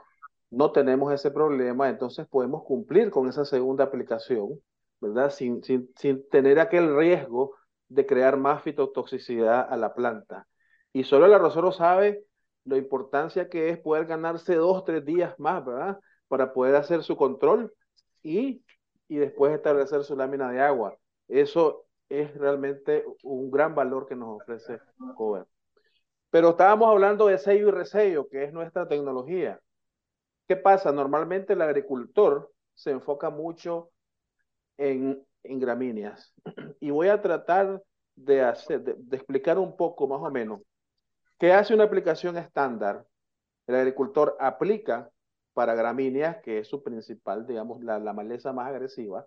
no 0.51 0.73
tenemos 0.73 1.13
ese 1.13 1.31
problema, 1.31 1.89
entonces 1.89 2.27
podemos 2.29 2.65
cumplir 2.65 3.11
con 3.11 3.29
esa 3.29 3.45
segunda 3.45 3.85
aplicación, 3.85 4.61
¿verdad? 5.01 5.31
Sin, 5.31 5.63
sin, 5.63 5.91
sin 5.97 6.29
tener 6.29 6.61
aquel 6.61 6.95
riesgo 6.97 7.57
de 7.89 8.07
crear 8.07 8.37
más 8.37 8.63
fitotoxicidad 8.63 9.67
a 9.71 9.77
la 9.77 9.95
planta. 9.95 10.47
Y 10.93 11.05
solo 11.05 11.27
el 11.27 11.35
arrocero 11.35 11.73
sabe 11.73 12.25
la 12.65 12.77
importancia 12.77 13.49
que 13.49 13.71
es 13.71 13.79
poder 13.79 14.07
ganarse 14.07 14.55
dos, 14.55 14.85
tres 14.85 15.05
días 15.05 15.39
más, 15.39 15.65
¿verdad? 15.65 15.99
Para 16.29 16.53
poder 16.53 16.77
hacer 16.77 17.03
su 17.03 17.17
control 17.17 17.73
y, 18.23 18.65
y 19.09 19.17
después 19.17 19.55
establecer 19.55 20.05
su 20.05 20.17
lámina 20.17 20.51
de 20.51 20.61
agua. 20.61 20.97
Eso 21.29 21.87
es 22.09 22.35
realmente 22.37 23.05
un 23.23 23.51
gran 23.51 23.75
valor 23.75 24.07
que 24.07 24.17
nos 24.17 24.41
ofrece 24.41 24.79
Cover. 25.17 25.47
Pero 26.33 26.49
estábamos 26.49 26.89
hablando 26.89 27.27
de 27.27 27.37
sello 27.37 27.69
y 27.69 27.71
resello, 27.73 28.27
que 28.27 28.45
es 28.45 28.55
nuestra 28.55 28.89
tecnología. 28.89 29.61
¿Qué 30.49 30.57
pasa? 30.57 30.91
Normalmente 30.91 31.53
el 31.53 31.61
agricultor 31.61 32.51
se 32.73 32.91
enfoca 32.91 33.29
mucho 33.29 33.91
en, 34.79 35.23
en 35.43 35.61
gramíneas. 35.61 36.33
Y 36.81 36.89
voy 36.89 37.09
a 37.09 37.21
tratar 37.21 37.83
de, 38.17 38.41
hacer, 38.41 38.83
de, 38.83 39.15
explicar 39.15 39.59
un 39.59 39.77
poco 39.77 40.09
más 40.09 40.23
o 40.23 40.31
menos 40.31 40.63
qué 41.39 41.53
hace 41.53 41.75
una 41.75 41.85
aplicación 41.85 42.39
estándar. 42.39 43.05
El 43.67 43.75
agricultor 43.75 44.35
aplica 44.41 45.11
para 45.53 45.75
gramíneas, 45.75 46.39
que 46.39 46.61
es 46.61 46.67
su 46.67 46.83
principal, 46.83 47.47
digamos, 47.47 47.85
la, 47.85 47.99
la 47.99 48.15
maleza 48.15 48.55
más 48.55 48.69
agresiva, 48.69 49.27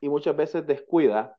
y 0.00 0.08
muchas 0.08 0.34
veces 0.34 0.66
descuida, 0.66 1.38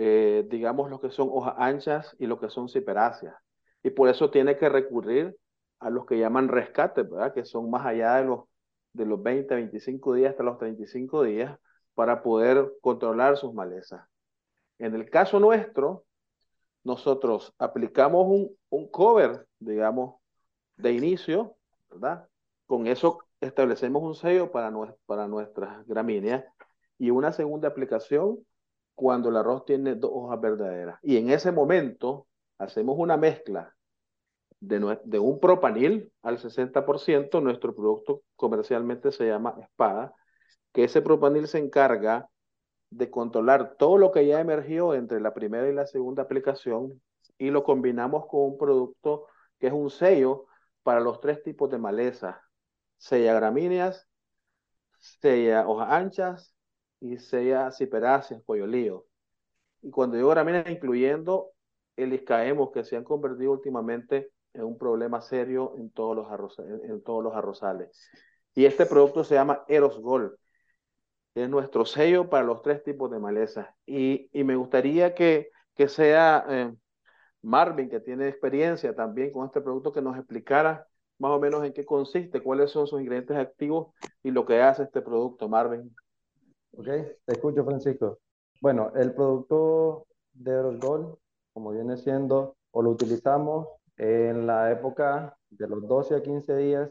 eh, 0.00 0.46
digamos, 0.48 0.88
lo 0.90 1.00
que 1.00 1.10
son 1.10 1.28
hojas 1.32 1.56
anchas 1.58 2.14
y 2.20 2.26
lo 2.26 2.38
que 2.38 2.48
son 2.50 2.68
ciperáceas. 2.68 3.34
Y 3.82 3.90
por 3.90 4.08
eso 4.08 4.30
tiene 4.30 4.56
que 4.56 4.68
recurrir 4.68 5.36
a 5.80 5.90
los 5.90 6.06
que 6.06 6.18
llaman 6.18 6.46
rescates, 6.46 7.08
¿verdad? 7.10 7.34
Que 7.34 7.44
son 7.44 7.68
más 7.68 7.84
allá 7.84 8.14
de 8.16 8.24
los, 8.26 8.44
de 8.92 9.06
los 9.06 9.20
20, 9.20 9.52
25 9.56 10.14
días 10.14 10.30
hasta 10.30 10.44
los 10.44 10.56
35 10.58 11.24
días 11.24 11.58
para 11.94 12.22
poder 12.22 12.74
controlar 12.80 13.36
sus 13.36 13.52
malezas. 13.52 14.06
En 14.78 14.94
el 14.94 15.10
caso 15.10 15.40
nuestro, 15.40 16.04
nosotros 16.84 17.52
aplicamos 17.58 18.24
un, 18.28 18.56
un 18.70 18.88
cover, 18.92 19.48
digamos, 19.58 20.14
de 20.76 20.92
inicio, 20.92 21.56
¿verdad? 21.90 22.28
Con 22.66 22.86
eso 22.86 23.24
establecemos 23.40 24.00
un 24.04 24.14
sello 24.14 24.52
para, 24.52 24.72
para 25.06 25.26
nuestras 25.26 25.84
gramíneas 25.88 26.44
y 26.98 27.10
una 27.10 27.32
segunda 27.32 27.66
aplicación 27.66 28.38
cuando 28.98 29.28
el 29.28 29.36
arroz 29.36 29.64
tiene 29.64 29.94
dos 29.94 30.10
hojas 30.12 30.40
verdaderas. 30.40 30.98
Y 31.04 31.18
en 31.18 31.30
ese 31.30 31.52
momento 31.52 32.26
hacemos 32.58 32.96
una 32.98 33.16
mezcla 33.16 33.72
de, 34.58 35.20
un 35.20 35.38
propanil 35.38 36.12
al 36.20 36.38
60%, 36.38 37.40
nuestro 37.40 37.76
producto 37.76 38.22
comercialmente 38.34 39.12
se 39.12 39.28
llama 39.28 39.54
espada, 39.62 40.12
que 40.72 40.82
ese 40.82 41.00
propanil 41.00 41.46
se 41.46 41.58
encarga 41.58 42.28
de 42.90 43.08
controlar 43.08 43.76
todo 43.76 43.98
lo 43.98 44.10
que 44.10 44.26
ya 44.26 44.40
emergió 44.40 44.94
entre 44.94 45.20
la 45.20 45.32
primera 45.32 45.68
y 45.68 45.74
la 45.74 45.86
segunda 45.86 46.24
aplicación 46.24 47.00
y 47.38 47.50
lo 47.50 47.62
combinamos 47.62 48.26
con 48.26 48.40
un 48.40 48.58
producto 48.58 49.26
que 49.60 49.68
es 49.68 49.72
un 49.72 49.90
sello 49.90 50.46
para 50.82 50.98
los 50.98 51.20
tres 51.20 51.40
tipos 51.44 51.70
de 51.70 51.78
maleza, 51.78 52.42
sella 52.96 53.32
gramíneas, 53.34 54.08
sella 54.98 55.68
hojas 55.68 55.88
anchas 55.92 56.57
y 57.00 57.18
sella 57.18 57.70
ciperáceas, 57.72 58.42
lío. 58.66 59.06
Y 59.82 59.90
cuando 59.90 60.16
digo 60.16 60.30
gramíneas, 60.30 60.68
incluyendo 60.68 61.50
el 61.96 62.12
iscaemos, 62.12 62.70
que 62.72 62.84
se 62.84 62.96
han 62.96 63.04
convertido 63.04 63.52
últimamente 63.52 64.30
en 64.54 64.64
un 64.64 64.78
problema 64.78 65.20
serio 65.20 65.74
en 65.76 65.90
todos 65.90 66.16
los, 66.16 67.34
arrozales. 67.34 68.10
Y 68.54 68.64
este 68.64 68.86
producto 68.86 69.24
se 69.24 69.34
llama 69.34 69.64
Eros 69.68 70.00
Gold. 70.00 70.32
Es 71.34 71.48
nuestro 71.48 71.84
sello 71.84 72.28
para 72.28 72.44
los 72.44 72.62
tres 72.62 72.82
tipos 72.82 73.10
de 73.10 73.18
maleza. 73.20 73.76
Y, 73.86 74.30
me 74.32 74.56
gustaría 74.56 75.14
que, 75.14 75.50
que 75.74 75.88
sea 75.88 76.44
eh, 76.48 76.74
Marvin, 77.42 77.88
que 77.88 78.00
tiene 78.00 78.28
experiencia 78.28 78.94
también 78.94 79.30
con 79.32 79.46
este 79.46 79.60
producto, 79.60 79.92
que 79.92 80.02
nos 80.02 80.16
explicara 80.16 80.86
más 81.18 81.32
o 81.32 81.40
menos 81.40 81.64
en 81.64 81.72
qué 81.72 81.84
consiste, 81.84 82.40
cuáles 82.40 82.70
son 82.70 82.86
sus 82.86 83.00
ingredientes 83.00 83.36
activos 83.36 83.94
y 84.22 84.30
lo 84.30 84.46
que 84.46 84.60
hace 84.60 84.84
este 84.84 85.02
producto, 85.02 85.48
Marvin. 85.48 85.94
Ok, 86.72 86.86
te 86.86 87.32
escucho, 87.32 87.64
Francisco. 87.64 88.20
Bueno, 88.60 88.92
el 88.94 89.12
producto 89.14 90.06
de 90.32 90.76
Gold, 90.78 91.16
como 91.52 91.72
viene 91.72 91.96
siendo, 91.96 92.56
o 92.70 92.82
lo 92.82 92.90
utilizamos 92.90 93.68
en 93.96 94.46
la 94.46 94.70
época 94.70 95.36
de 95.50 95.66
los 95.68 95.86
12 95.86 96.16
a 96.16 96.22
15 96.22 96.56
días 96.56 96.90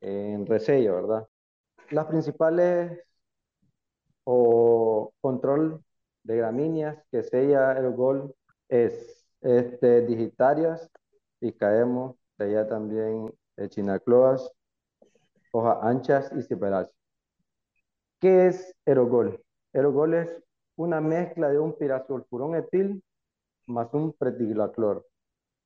en 0.00 0.46
resello, 0.46 0.94
¿verdad? 0.96 1.28
Las 1.90 2.06
principales 2.06 3.00
o 4.24 5.12
control 5.20 5.82
de 6.24 6.36
gramíneas 6.36 6.98
que 7.10 7.22
sella 7.22 7.72
el 7.72 7.92
Gold 7.92 8.32
es 8.68 9.26
este, 9.40 10.02
digitarias 10.06 10.90
y 11.40 11.52
caemos, 11.52 12.16
sella 12.38 12.68
también 12.68 13.32
chinacloas, 13.68 14.50
hojas 15.52 15.78
anchas 15.82 16.32
y 16.36 16.42
ciperáceas. 16.42 17.01
¿Qué 18.22 18.46
es 18.46 18.72
erogol? 18.86 19.42
Erogol 19.72 20.14
es 20.14 20.40
una 20.76 21.00
mezcla 21.00 21.48
de 21.48 21.58
un 21.58 21.76
pirasulfurón 21.76 22.54
etil 22.54 23.02
más 23.66 23.92
un 23.94 24.12
pretilaclor. 24.12 25.04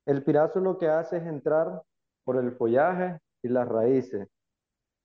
El 0.06 0.25
pirazo 0.25 0.60
lo 0.60 0.78
que 0.78 0.88
hace 0.88 1.18
es 1.18 1.26
entrar 1.26 1.82
por 2.25 2.38
el 2.38 2.52
follaje 2.52 3.18
y 3.42 3.48
las 3.48 3.68
raíces. 3.68 4.26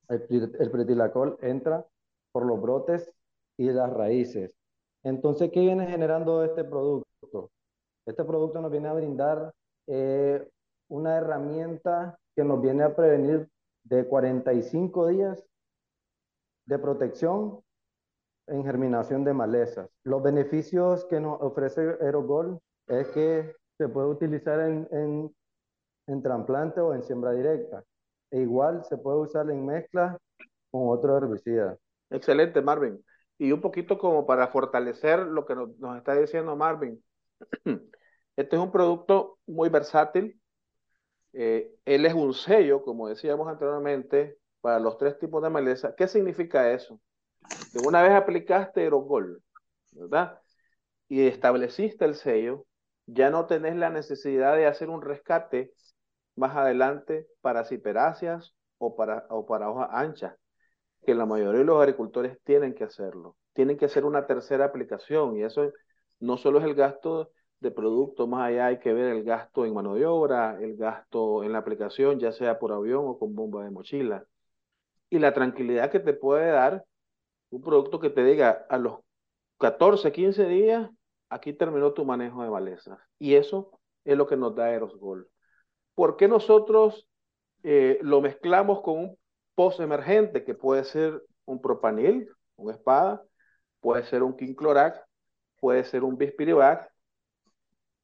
El, 0.07 0.55
el 0.59 0.71
pretilacol 0.71 1.37
entra 1.41 1.85
por 2.31 2.45
los 2.45 2.61
brotes 2.61 3.11
y 3.57 3.69
las 3.69 3.91
raíces. 3.91 4.55
Entonces, 5.03 5.51
¿qué 5.51 5.59
viene 5.59 5.87
generando 5.87 6.45
este 6.45 6.63
producto? 6.63 7.51
Este 8.05 8.23
producto 8.23 8.61
nos 8.61 8.71
viene 8.71 8.87
a 8.87 8.93
brindar 8.93 9.51
eh, 9.87 10.49
una 10.87 11.17
herramienta 11.17 12.17
que 12.33 12.45
nos 12.45 12.61
viene 12.61 12.83
a 12.83 12.95
prevenir 12.95 13.49
de 13.83 14.07
45 14.07 15.07
días 15.07 15.43
de 16.65 16.79
protección 16.79 17.61
en 18.47 18.63
germinación 18.63 19.23
de 19.23 19.33
malezas. 19.33 19.89
Los 20.03 20.21
beneficios 20.21 21.05
que 21.05 21.19
nos 21.19 21.41
ofrece 21.41 21.97
Aerogol 22.01 22.59
es 22.87 23.07
que 23.09 23.55
se 23.77 23.89
puede 23.89 24.07
utilizar 24.07 24.59
en, 24.59 24.87
en, 24.91 25.35
en 26.07 26.21
trasplante 26.21 26.81
o 26.81 26.93
en 26.93 27.03
siembra 27.03 27.31
directa. 27.31 27.83
E 28.31 28.41
igual 28.41 28.83
se 28.85 28.97
puede 28.97 29.19
usar 29.19 29.49
en 29.49 29.65
mezcla 29.65 30.17
con 30.69 30.89
otro 30.89 31.17
herbicida. 31.17 31.77
Excelente, 32.09 32.61
Marvin. 32.61 33.03
Y 33.37 33.51
un 33.51 33.61
poquito 33.61 33.97
como 33.97 34.25
para 34.25 34.47
fortalecer 34.47 35.19
lo 35.19 35.45
que 35.45 35.55
nos, 35.55 35.77
nos 35.79 35.97
está 35.97 36.15
diciendo 36.15 36.55
Marvin. 36.55 37.03
Este 38.37 38.55
es 38.55 38.61
un 38.61 38.71
producto 38.71 39.39
muy 39.45 39.69
versátil, 39.69 40.39
eh, 41.33 41.71
él 41.85 42.05
es 42.05 42.13
un 42.13 42.33
sello, 42.33 42.83
como 42.83 43.07
decíamos 43.07 43.47
anteriormente, 43.47 44.37
para 44.61 44.79
los 44.79 44.97
tres 44.97 45.17
tipos 45.19 45.41
de 45.43 45.49
maleza. 45.49 45.95
¿Qué 45.95 46.07
significa 46.07 46.71
eso? 46.71 46.99
Que 47.71 47.79
una 47.79 48.01
vez 48.01 48.11
aplicaste 48.11 48.85
Erogol, 48.85 49.41
¿verdad? 49.93 50.39
Y 51.07 51.27
estableciste 51.27 52.05
el 52.05 52.15
sello, 52.15 52.65
ya 53.05 53.29
no 53.29 53.45
tenés 53.47 53.75
la 53.75 53.89
necesidad 53.89 54.55
de 54.55 54.67
hacer 54.67 54.89
un 54.89 55.01
rescate 55.01 55.73
más 56.35 56.55
adelante 56.55 57.27
para 57.41 57.65
ciperáceas 57.65 58.53
o 58.77 58.95
para, 58.95 59.25
o 59.29 59.45
para 59.45 59.69
hojas 59.69 59.89
anchas, 59.91 60.35
que 61.05 61.15
la 61.15 61.25
mayoría 61.25 61.59
de 61.59 61.65
los 61.65 61.79
agricultores 61.81 62.37
tienen 62.43 62.73
que 62.73 62.83
hacerlo. 62.83 63.35
Tienen 63.53 63.77
que 63.77 63.85
hacer 63.85 64.05
una 64.05 64.27
tercera 64.27 64.65
aplicación 64.65 65.35
y 65.37 65.43
eso 65.43 65.71
no 66.19 66.37
solo 66.37 66.59
es 66.59 66.65
el 66.65 66.75
gasto 66.75 67.31
de 67.59 67.71
producto, 67.71 68.27
más 68.27 68.47
allá 68.47 68.67
hay 68.67 68.79
que 68.79 68.93
ver 68.93 69.13
el 69.13 69.23
gasto 69.23 69.65
en 69.65 69.73
mano 69.73 69.95
de 69.95 70.05
obra, 70.05 70.57
el 70.59 70.75
gasto 70.77 71.43
en 71.43 71.51
la 71.51 71.59
aplicación, 71.59 72.19
ya 72.19 72.31
sea 72.31 72.57
por 72.59 72.71
avión 72.71 73.05
o 73.05 73.19
con 73.19 73.35
bomba 73.35 73.63
de 73.63 73.71
mochila. 73.71 74.25
Y 75.11 75.19
la 75.19 75.33
tranquilidad 75.33 75.91
que 75.91 75.99
te 75.99 76.13
puede 76.13 76.49
dar 76.49 76.83
un 77.51 77.61
producto 77.61 77.99
que 77.99 78.09
te 78.09 78.23
diga 78.23 78.65
a 78.69 78.79
los 78.79 79.01
14, 79.59 80.11
15 80.11 80.45
días, 80.47 80.89
aquí 81.29 81.53
terminó 81.53 81.93
tu 81.93 82.05
manejo 82.05 82.41
de 82.43 82.49
malezas. 82.49 82.97
Y 83.19 83.35
eso 83.35 83.79
es 84.03 84.17
lo 84.17 84.25
que 84.25 84.37
nos 84.37 84.55
da 84.55 84.65
Aerosgol. 84.65 85.29
¿Por 85.93 86.17
qué 86.17 86.27
nosotros 86.27 87.07
eh, 87.63 87.99
lo 88.01 88.21
mezclamos 88.21 88.81
con 88.81 88.97
un 88.97 89.19
post 89.53 89.79
emergente 89.81 90.43
que 90.43 90.55
puede 90.55 90.83
ser 90.83 91.21
un 91.45 91.61
propanil, 91.61 92.29
un 92.55 92.71
espada, 92.71 93.21
puede 93.79 94.03
ser 94.05 94.23
un 94.23 94.35
quinclorac, 94.35 95.05
puede 95.59 95.83
ser 95.83 96.03
un 96.03 96.17
bispirivac, 96.17 96.91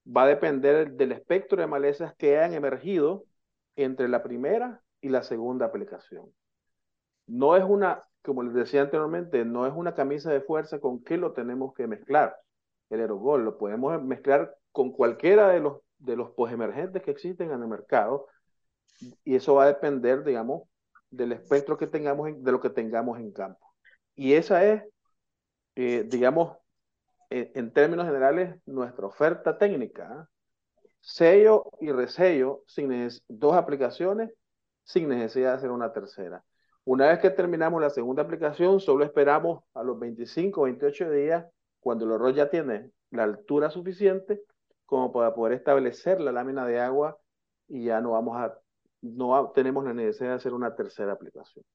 va 0.05 0.23
a 0.23 0.27
depender 0.27 0.91
del 0.91 1.11
espectro 1.11 1.59
de 1.59 1.67
malezas 1.67 2.15
que 2.15 2.39
han 2.39 2.53
emergido 2.53 3.25
entre 3.75 4.07
la 4.07 4.23
primera 4.23 4.81
y 5.01 5.09
la 5.09 5.23
segunda 5.23 5.65
aplicación. 5.65 6.31
No 7.27 7.55
es 7.55 7.63
una, 7.63 8.03
como 8.23 8.43
les 8.43 8.53
decía 8.53 8.81
anteriormente, 8.81 9.45
no 9.45 9.67
es 9.67 9.73
una 9.73 9.93
camisa 9.93 10.31
de 10.31 10.41
fuerza 10.41 10.79
con 10.79 11.03
qué 11.03 11.17
lo 11.17 11.33
tenemos 11.33 11.73
que 11.73 11.87
mezclar. 11.87 12.35
El 12.89 13.01
aerogol 13.01 13.43
lo 13.45 13.57
podemos 13.57 14.01
mezclar 14.01 14.55
con 14.71 14.91
cualquiera 14.91 15.49
de 15.49 15.59
los, 15.59 15.79
de 15.99 16.15
los 16.15 16.31
posemergentes 16.31 17.03
que 17.03 17.11
existen 17.11 17.51
en 17.51 17.61
el 17.61 17.67
mercado 17.67 18.27
y 19.23 19.35
eso 19.35 19.55
va 19.55 19.65
a 19.65 19.67
depender, 19.67 20.23
digamos, 20.23 20.63
del 21.09 21.31
espectro 21.31 21.77
que 21.77 21.87
tengamos, 21.87 22.29
de 22.43 22.51
lo 22.51 22.59
que 22.59 22.69
tengamos 22.69 23.19
en 23.19 23.31
campo. 23.31 23.73
Y 24.15 24.33
esa 24.33 24.65
es, 24.65 24.83
eh, 25.75 26.03
digamos, 26.07 26.57
en, 27.29 27.71
términos 27.71 28.05
generales, 28.05 28.55
nuestra 28.65 29.05
oferta 29.05 29.57
técnica, 29.57 30.29
sello 31.01 31.69
y 31.79 31.91
resello, 31.91 32.63
sin 32.67 33.09
dos 33.27 33.55
aplicaciones, 33.55 34.31
sin 34.83 35.09
necesidad 35.09 35.51
de 35.51 35.57
hacer 35.57 35.71
una 35.71 35.91
tercera. 35.91 36.43
Una 36.87 37.09
vez 37.09 37.19
que 37.19 37.29
terminamos 37.29 37.81
la 37.81 37.89
segunda 37.89 38.23
aplicación, 38.23 38.79
solo 38.79 39.03
esperamos 39.03 39.61
a 39.73 39.83
los 39.83 39.99
25 39.99 40.61
o 40.61 40.63
28 40.63 41.11
días, 41.11 41.45
cuando 41.81 42.05
el 42.05 42.13
arroz 42.13 42.33
ya 42.33 42.49
tiene 42.49 42.91
la 43.11 43.23
altura 43.23 43.69
suficiente 43.69 44.41
como 44.85 45.11
para 45.11 45.35
poder 45.35 45.57
establecer 45.57 46.21
la 46.21 46.31
lámina 46.31 46.65
de 46.65 46.79
agua 46.79 47.17
y 47.67 47.83
ya 47.83 47.99
no 47.99 48.11
vamos 48.11 48.37
a, 48.37 48.57
no 49.01 49.51
tenemos 49.53 49.83
la 49.83 49.93
necesidad 49.93 50.29
de 50.29 50.35
hacer 50.35 50.53
una 50.53 50.77
tercera 50.77 51.11
aplicación. 51.11 51.65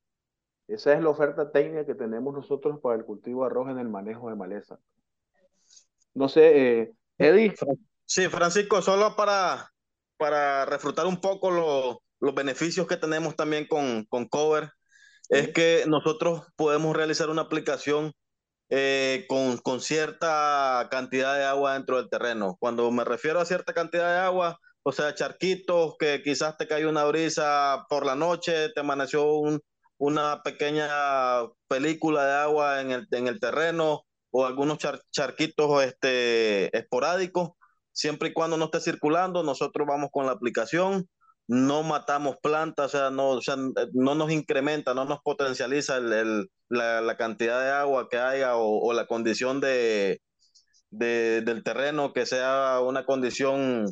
Esa 0.66 0.94
es 0.94 1.02
la 1.02 1.10
oferta 1.10 1.52
técnica 1.52 1.84
que 1.84 1.94
tenemos 1.94 2.32
nosotros 2.32 2.80
para 2.80 2.96
el 2.96 3.04
cultivo 3.04 3.42
de 3.42 3.50
arroz 3.50 3.68
en 3.68 3.80
el 3.80 3.90
manejo 3.90 4.30
de 4.30 4.36
maleza. 4.36 4.78
No 6.14 6.30
sé, 6.30 6.80
eh. 6.80 6.94
Sí, 8.06 8.28
Francisco, 8.28 8.80
solo 8.80 9.14
para, 9.14 9.74
para 10.16 10.64
refrutar 10.64 11.04
un 11.04 11.20
poco 11.20 11.50
los 12.18 12.34
beneficios 12.34 12.86
que 12.86 12.96
tenemos 12.96 13.36
también 13.36 13.66
con, 13.66 14.06
con 14.06 14.26
Cover, 14.26 14.72
es 15.32 15.48
que 15.52 15.84
nosotros 15.86 16.42
podemos 16.56 16.94
realizar 16.94 17.30
una 17.30 17.42
aplicación 17.42 18.12
eh, 18.68 19.24
con, 19.28 19.56
con, 19.58 19.80
cierta 19.80 20.88
cantidad 20.90 21.36
de 21.36 21.44
agua 21.44 21.72
dentro 21.72 21.96
del 21.96 22.10
terreno. 22.10 22.56
Cuando 22.60 22.90
me 22.90 23.02
refiero 23.02 23.40
a 23.40 23.46
cierta 23.46 23.72
cantidad 23.72 24.12
de 24.12 24.20
agua, 24.20 24.58
o 24.82 24.92
sea, 24.92 25.14
charquitos, 25.14 25.96
que 25.98 26.22
quizás 26.22 26.58
te 26.58 26.66
cayó 26.68 26.90
una 26.90 27.04
brisa 27.04 27.86
por 27.88 28.04
la 28.04 28.14
noche, 28.14 28.68
te 28.74 28.80
amaneció 28.80 29.24
un, 29.32 29.60
una 29.96 30.42
pequeña 30.42 30.90
película 31.66 32.26
de 32.26 32.34
agua 32.34 32.82
en 32.82 32.90
el, 32.90 33.06
en 33.12 33.26
el 33.26 33.40
terreno 33.40 34.04
o 34.30 34.44
algunos 34.44 34.78
charquitos 35.10 35.82
este, 35.82 36.76
esporádicos, 36.76 37.52
siempre 37.92 38.28
y 38.30 38.32
cuando 38.34 38.58
no 38.58 38.66
esté 38.66 38.80
circulando, 38.80 39.42
nosotros 39.42 39.86
vamos 39.88 40.10
con 40.12 40.26
la 40.26 40.32
aplicación, 40.32 41.08
no 41.48 41.82
matamos 41.82 42.36
plantas, 42.42 42.94
o 42.94 42.98
sea, 42.98 43.10
no, 43.10 43.38
no 43.92 44.14
nos 44.14 44.30
incrementa, 44.32 44.94
no 44.94 45.04
nos 45.04 45.20
potencializa 45.22 45.96
el, 45.98 46.48
la, 46.68 47.16
cantidad 47.16 47.60
de 47.62 47.70
agua 47.70 48.08
que 48.10 48.18
haya 48.18 48.56
o, 48.56 48.92
la 48.92 49.06
condición 49.06 49.60
de, 49.60 50.20
del 50.90 51.62
terreno, 51.64 52.12
que 52.12 52.26
sea 52.26 52.80
una 52.80 53.04
condición 53.04 53.86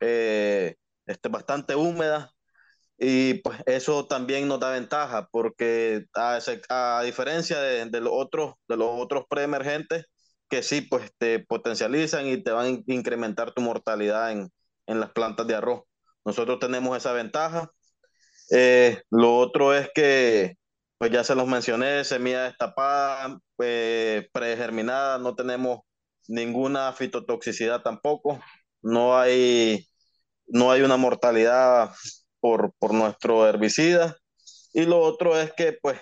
eh, 0.00 0.76
este, 1.06 1.28
bastante 1.28 1.74
húmeda. 1.76 2.30
Y 2.98 3.34
pues 3.42 3.58
eso 3.66 4.06
también 4.06 4.48
nos 4.48 4.60
da 4.60 4.70
ventaja, 4.72 5.28
porque 5.32 6.06
a, 6.14 6.38
a 6.70 7.02
diferencia 7.02 7.60
de, 7.60 7.86
de, 7.86 8.00
los 8.00 8.12
otros, 8.14 8.54
de 8.68 8.76
los 8.76 8.88
otros 8.92 9.24
preemergentes, 9.28 10.06
que 10.48 10.62
sí, 10.62 10.82
pues 10.82 11.10
te 11.18 11.40
potencializan 11.40 12.26
y 12.28 12.42
te 12.42 12.52
van 12.52 12.66
a 12.88 12.92
incrementar 12.92 13.52
tu 13.54 13.62
mortalidad 13.62 14.32
en, 14.32 14.50
en 14.86 15.00
las 15.00 15.10
plantas 15.12 15.46
de 15.46 15.56
arroz. 15.56 15.82
Nosotros 16.24 16.58
tenemos 16.58 16.96
esa 16.96 17.12
ventaja. 17.12 17.70
Eh, 18.50 19.02
lo 19.10 19.36
otro 19.38 19.74
es 19.74 19.90
que, 19.94 20.56
pues 20.98 21.10
ya 21.10 21.24
se 21.24 21.34
los 21.34 21.46
mencioné, 21.46 22.04
semilla 22.04 22.44
destapada, 22.44 23.38
eh, 23.62 24.28
pregerminada, 24.32 25.18
no 25.18 25.34
tenemos 25.34 25.80
ninguna 26.28 26.92
fitotoxicidad 26.92 27.82
tampoco, 27.82 28.40
no 28.82 29.18
hay, 29.18 29.86
no 30.46 30.70
hay 30.70 30.82
una 30.82 30.96
mortalidad 30.96 31.92
por, 32.40 32.72
por 32.78 32.94
nuestro 32.94 33.48
herbicida. 33.48 34.16
Y 34.72 34.86
lo 34.86 35.00
otro 35.00 35.38
es 35.38 35.52
que, 35.52 35.78
pues, 35.80 35.98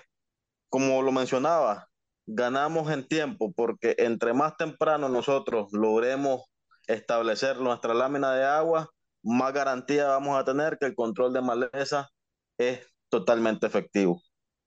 como 0.68 1.02
lo 1.02 1.12
mencionaba, 1.12 1.88
ganamos 2.26 2.90
en 2.90 3.06
tiempo 3.06 3.52
porque 3.52 3.94
entre 3.98 4.32
más 4.32 4.56
temprano 4.56 5.08
nosotros 5.08 5.68
logremos 5.72 6.42
establecer 6.86 7.58
nuestra 7.58 7.94
lámina 7.94 8.34
de 8.34 8.44
agua, 8.44 8.90
más 9.22 9.52
garantía 9.52 10.08
vamos 10.08 10.38
a 10.38 10.44
tener 10.44 10.78
que 10.78 10.86
el 10.86 10.94
control 10.94 11.32
de 11.32 11.42
maleza 11.42 12.10
es 12.58 12.86
totalmente 13.08 13.66
efectivo. 13.66 14.20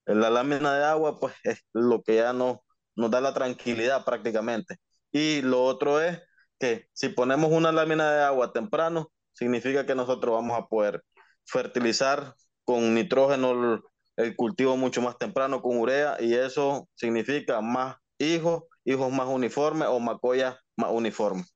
La 0.06 0.30
lámina 0.30 0.74
de 0.74 0.84
agua, 0.84 1.18
pues 1.18 1.34
es 1.44 1.64
lo 1.72 2.02
que 2.02 2.16
ya 2.16 2.32
no, 2.32 2.62
nos 2.94 3.10
da 3.10 3.20
la 3.20 3.34
tranquilidad 3.34 4.04
prácticamente. 4.04 4.76
Y 5.12 5.42
lo 5.42 5.64
otro 5.64 6.00
es 6.00 6.20
que 6.58 6.88
si 6.92 7.08
ponemos 7.08 7.50
una 7.52 7.72
lámina 7.72 8.12
de 8.12 8.22
agua 8.22 8.52
temprano, 8.52 9.12
significa 9.32 9.84
que 9.86 9.94
nosotros 9.94 10.34
vamos 10.34 10.58
a 10.58 10.66
poder 10.66 11.02
fertilizar 11.44 12.34
con 12.64 12.94
nitrógeno 12.94 13.82
el 14.16 14.34
cultivo 14.34 14.76
mucho 14.76 15.02
más 15.02 15.18
temprano 15.18 15.60
con 15.60 15.78
urea 15.78 16.16
y 16.18 16.34
eso 16.34 16.88
significa 16.94 17.60
más 17.60 17.96
hijos, 18.18 18.64
hijos 18.84 19.12
más 19.12 19.28
uniformes 19.28 19.88
o 19.88 20.00
macoyas 20.00 20.56
más 20.76 20.90
uniformes. 20.90 21.54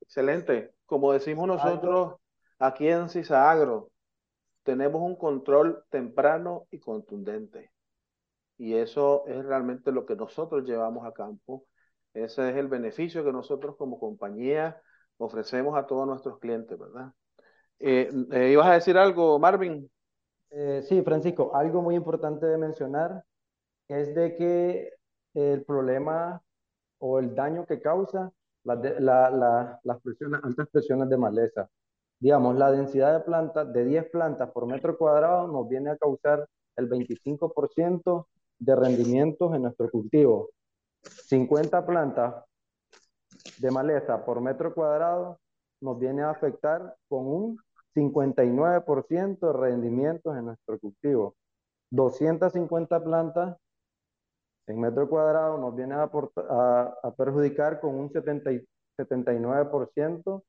Excelente. 0.00 0.74
Como 0.92 1.14
decimos 1.14 1.48
nosotros 1.48 2.16
aquí 2.58 2.86
en 2.86 3.08
CISAGRO, 3.08 3.90
tenemos 4.62 5.00
un 5.00 5.16
control 5.16 5.82
temprano 5.88 6.66
y 6.70 6.80
contundente. 6.80 7.72
Y 8.58 8.74
eso 8.74 9.24
es 9.26 9.42
realmente 9.42 9.90
lo 9.90 10.04
que 10.04 10.16
nosotros 10.16 10.64
llevamos 10.64 11.06
a 11.06 11.14
campo. 11.14 11.64
Ese 12.12 12.50
es 12.50 12.56
el 12.56 12.68
beneficio 12.68 13.24
que 13.24 13.32
nosotros 13.32 13.74
como 13.78 13.98
compañía 13.98 14.82
ofrecemos 15.16 15.78
a 15.78 15.86
todos 15.86 16.06
nuestros 16.06 16.38
clientes, 16.40 16.78
¿verdad? 16.78 17.14
Eh, 17.78 18.10
eh, 18.30 18.50
¿Ibas 18.52 18.66
a 18.66 18.74
decir 18.74 18.98
algo, 18.98 19.38
Marvin? 19.38 19.90
Eh, 20.50 20.82
sí, 20.86 21.00
Francisco, 21.00 21.56
algo 21.56 21.80
muy 21.80 21.94
importante 21.94 22.44
de 22.44 22.58
mencionar 22.58 23.24
es 23.88 24.14
de 24.14 24.36
que 24.36 24.92
el 25.32 25.64
problema 25.64 26.42
o 26.98 27.18
el 27.18 27.34
daño 27.34 27.64
que 27.64 27.80
causa 27.80 28.30
las 28.64 29.78
altas 30.42 30.68
presiones 30.70 31.08
de 31.08 31.16
maleza. 31.16 31.68
Digamos, 32.18 32.56
la 32.56 32.70
densidad 32.70 33.12
de 33.12 33.24
plantas, 33.24 33.72
de 33.72 33.84
10 33.84 34.10
plantas 34.10 34.50
por 34.52 34.66
metro 34.66 34.96
cuadrado, 34.96 35.48
nos 35.48 35.68
viene 35.68 35.90
a 35.90 35.96
causar 35.96 36.46
el 36.76 36.88
25% 36.88 38.26
de 38.58 38.76
rendimientos 38.76 39.54
en 39.54 39.62
nuestro 39.62 39.90
cultivo. 39.90 40.50
50 41.02 41.84
plantas 41.84 42.44
de 43.58 43.70
maleza 43.70 44.24
por 44.24 44.40
metro 44.40 44.72
cuadrado 44.72 45.38
nos 45.80 45.98
viene 45.98 46.22
a 46.22 46.30
afectar 46.30 46.94
con 47.08 47.26
un 47.26 47.58
59% 47.94 49.38
de 49.40 49.52
rendimientos 49.52 50.36
en 50.36 50.46
nuestro 50.46 50.78
cultivo. 50.78 51.34
250 51.90 53.02
plantas 53.02 53.56
en 54.66 54.80
metro 54.80 55.08
cuadrado 55.08 55.58
nos 55.58 55.74
viene 55.74 55.94
a, 55.94 56.04
a, 57.02 57.14
perjudicar 57.16 57.80
con 57.80 57.94
un 57.94 58.10
70, 58.10 58.50
79% 58.98 60.42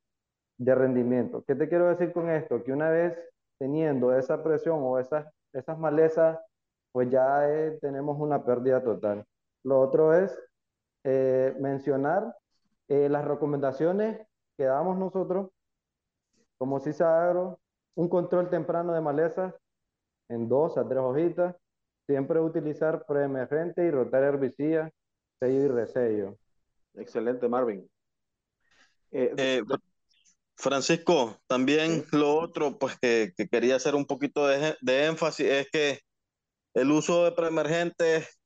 de 0.57 0.75
rendimiento. 0.75 1.43
¿Qué 1.45 1.55
te 1.55 1.67
quiero 1.67 1.89
decir 1.89 2.13
con 2.13 2.29
esto? 2.29 2.63
Que 2.63 2.71
una 2.71 2.89
vez 2.89 3.19
teniendo 3.57 4.13
esa 4.13 4.43
presión 4.43 4.79
o 4.81 4.99
esas, 4.99 5.27
esas 5.53 5.77
malezas, 5.77 6.39
pues 6.91 7.09
ya 7.09 7.49
eh, 7.49 7.77
tenemos 7.81 8.19
una 8.19 8.43
pérdida 8.45 8.83
total. 8.83 9.25
Lo 9.63 9.79
otro 9.79 10.13
es 10.13 10.37
eh, 11.03 11.55
mencionar 11.59 12.35
eh, 12.87 13.09
las 13.09 13.25
recomendaciones 13.25 14.25
que 14.57 14.65
damos 14.65 14.97
nosotros 14.97 15.49
como 16.57 16.79
CISA 16.79 17.25
Agro, 17.25 17.59
un 17.95 18.07
control 18.07 18.49
temprano 18.49 18.93
de 18.93 19.01
malezas 19.01 19.53
en 20.29 20.47
dos 20.47 20.77
a 20.77 20.87
tres 20.87 20.99
hojitas, 20.99 21.55
siempre 22.07 22.39
utilizar 22.39 23.05
preemergente 23.05 23.85
y 23.85 23.91
rotar 23.91 24.23
herbicida, 24.23 24.91
sello 25.39 25.63
y 25.63 25.67
resello. 25.67 26.37
Excelente, 26.95 27.47
Marvin. 27.47 27.89
Eh, 29.11 29.33
eh, 29.37 29.61
Francisco, 30.55 31.37
también 31.47 32.05
lo 32.11 32.35
otro 32.35 32.77
pues 32.77 32.97
que, 32.99 33.33
quería 33.51 33.75
hacer 33.75 33.95
un 33.95 34.05
poquito 34.05 34.47
de, 34.47 34.75
énfasis 35.05 35.45
es 35.45 35.69
que 35.71 35.99
el 36.73 36.91
uso 36.91 37.25
de 37.25 37.31
preemergentes 37.31 38.39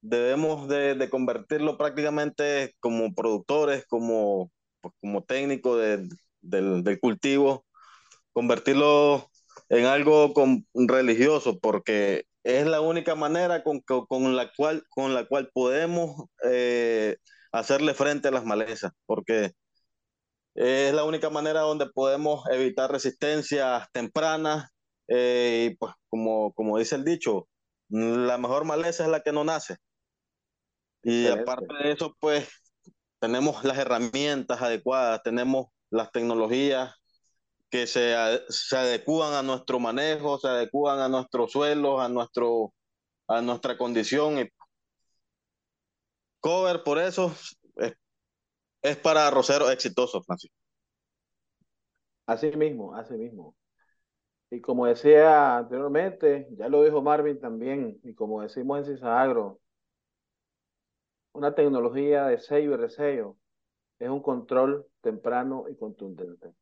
debemos 0.00 0.68
de, 0.68 1.08
convertirlo 1.10 1.76
prácticamente 1.76 2.74
como 2.80 3.14
productores, 3.14 3.86
como, 3.86 4.50
pues, 4.80 4.94
como 5.00 5.24
técnicos 5.24 5.80
del, 5.80 6.08
del, 6.40 7.00
cultivo, 7.00 7.66
convertirlo 8.32 9.28
en 9.68 9.84
algo 9.86 10.32
con, 10.32 10.66
religioso, 10.74 11.58
porque 11.60 12.24
es 12.44 12.66
la 12.66 12.80
única 12.80 13.14
manera 13.14 13.62
con, 13.62 13.80
con, 13.80 14.36
la, 14.36 14.50
cual, 14.56 14.84
con 14.88 15.14
la 15.14 15.26
cual 15.26 15.50
podemos 15.52 16.26
eh, 16.44 17.16
hacerle 17.52 17.94
frente 17.94 18.28
a 18.28 18.30
las 18.30 18.44
malezas, 18.44 18.92
porque 19.06 19.52
es 20.54 20.92
la 20.94 21.04
única 21.04 21.30
manera 21.30 21.60
donde 21.60 21.86
podemos 21.86 22.44
evitar 22.50 22.90
resistencias 22.90 23.86
tempranas 23.92 24.70
eh, 25.08 25.70
y 25.70 25.76
pues 25.76 25.92
como, 26.08 26.52
como 26.52 26.78
dice 26.78 26.96
el 26.96 27.04
dicho, 27.04 27.48
la 27.88 28.38
mejor 28.38 28.64
maleza 28.64 29.04
es 29.04 29.10
la 29.10 29.20
que 29.20 29.32
no 29.32 29.44
nace. 29.44 29.76
Y 31.02 31.26
aparte 31.26 31.74
de 31.82 31.92
eso, 31.92 32.14
pues 32.20 32.48
tenemos 33.18 33.64
las 33.64 33.78
herramientas 33.78 34.60
adecuadas, 34.62 35.22
tenemos 35.22 35.66
las 35.90 36.12
tecnologías 36.12 36.94
que 37.70 37.86
se, 37.86 38.14
se 38.48 38.76
adecúan 38.76 39.32
a 39.34 39.42
nuestro 39.42 39.78
manejo, 39.78 40.38
se 40.38 40.48
adecúan 40.48 40.98
a 40.98 41.08
nuestros 41.08 41.52
suelos, 41.52 42.00
a, 42.00 42.08
nuestro, 42.08 42.74
a 43.28 43.40
nuestra 43.40 43.78
condición. 43.78 44.38
Y 44.40 44.48
cover, 46.40 46.82
por 46.82 46.98
eso, 46.98 47.32
es, 47.76 47.94
es 48.82 48.96
para 48.96 49.28
arroceros 49.28 49.70
exitosos, 49.70 50.24
Francisco. 50.26 50.56
Así 52.26 52.50
mismo, 52.56 52.94
así 52.94 53.14
mismo. 53.14 53.54
Y 54.50 54.60
como 54.60 54.86
decía 54.86 55.58
anteriormente, 55.58 56.48
ya 56.58 56.68
lo 56.68 56.82
dijo 56.82 57.02
Marvin 57.02 57.40
también, 57.40 58.00
y 58.02 58.14
como 58.14 58.42
decimos 58.42 58.88
en 58.88 59.04
Agro, 59.04 59.60
una 61.32 61.54
tecnología 61.54 62.26
de 62.26 62.38
sello 62.40 62.74
y 62.74 62.76
resello 62.76 63.36
es 64.00 64.08
un 64.08 64.22
control 64.22 64.86
temprano 65.02 65.66
y 65.68 65.76
contundente. 65.76 66.52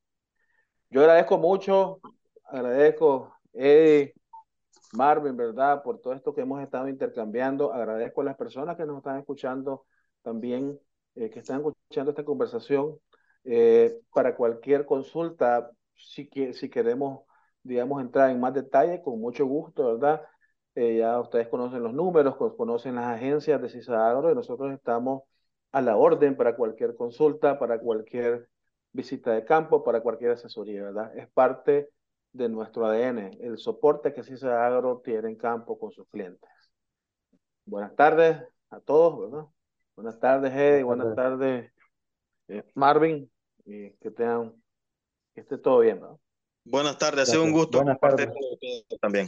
Yo 0.90 1.03
agradezco 1.03 1.37
mucho, 1.38 2.01
agradezco 2.44 3.35
Eddie, 3.53 4.14
Marvin, 4.92 5.37
¿verdad? 5.37 5.83
Por 5.83 6.01
todo 6.01 6.14
esto 6.14 6.35
que 6.35 6.40
hemos 6.42 6.62
estado 6.62 6.88
intercambiando. 6.88 7.72
Agradezco 7.74 8.22
a 8.22 8.24
las 8.24 8.37
personas 8.37 8.77
que 8.77 8.87
nos 8.87 8.98
están 8.98 9.18
escuchando 9.18 9.85
también, 10.22 10.79
eh, 11.14 11.31
que 11.31 11.40
están 11.40 11.59
escuchando 11.59 12.12
esta 12.12 12.24
conversación. 12.24 12.98
Eh, 13.44 14.01
para 14.14 14.35
cualquier 14.37 14.87
consulta, 14.87 15.70
si, 15.94 16.29
si 16.55 16.70
queremos, 16.70 17.24
digamos, 17.62 18.01
entrar 18.01 18.31
en 18.31 18.40
más 18.40 18.55
detalle, 18.55 19.03
con 19.03 19.20
mucho 19.20 19.46
gusto, 19.46 19.94
¿verdad? 19.94 20.22
Eh, 20.74 20.98
ya 20.98 21.20
ustedes 21.20 21.48
conocen 21.48 21.83
los 21.83 21.92
números, 21.92 22.37
conocen 22.57 22.94
las 22.94 23.07
agencias 23.07 23.61
de 23.61 23.68
CISAGRO 23.68 24.31
y 24.33 24.35
nosotros 24.35 24.72
estamos 24.72 25.24
a 25.72 25.83
la 25.83 25.96
orden 25.96 26.37
para 26.37 26.57
cualquier 26.57 26.94
consulta, 26.96 27.59
para 27.59 27.79
cualquier 27.79 28.48
visita 28.92 29.33
de 29.33 29.44
campo, 29.44 29.85
para 29.85 30.01
cualquier 30.01 30.33
asesoría, 30.33 30.85
¿verdad? 30.85 31.16
Es 31.16 31.29
parte 31.29 31.90
de 32.33 32.48
nuestro 32.48 32.87
ADN, 32.87 33.38
el 33.40 33.59
soporte 33.59 34.12
que 34.12 34.22
CISA 34.22 34.66
Agro 34.66 35.01
tiene 35.05 35.29
en 35.29 35.37
campo 35.37 35.79
con 35.79 35.90
sus 35.90 36.07
clientes. 36.09 36.51
Buenas 37.64 37.94
tardes 37.96 38.42
a 38.70 38.81
todos, 38.81 39.31
¿verdad? 39.31 39.46
Buenas 39.96 40.20
tardes, 40.20 40.53
Eddie, 40.53 40.83
buenas, 40.85 41.14
tardes, 41.14 41.72
eh, 42.48 42.64
Marvin, 42.74 43.31
y 43.64 43.90
que 43.94 44.11
tengan, 44.11 44.55
que 45.35 45.40
esté 45.40 45.59
todo 45.59 45.81
bien, 45.81 46.01
¿no? 46.01 46.20
Buenas 46.64 46.98
tardes, 46.98 47.29
ha 47.29 47.33
sido 47.33 47.44
un 47.44 47.53
gusto 47.53 47.79
buenas 47.79 47.98
compartir 47.98 48.31
tardes. 48.33 49.01
también. 49.01 49.27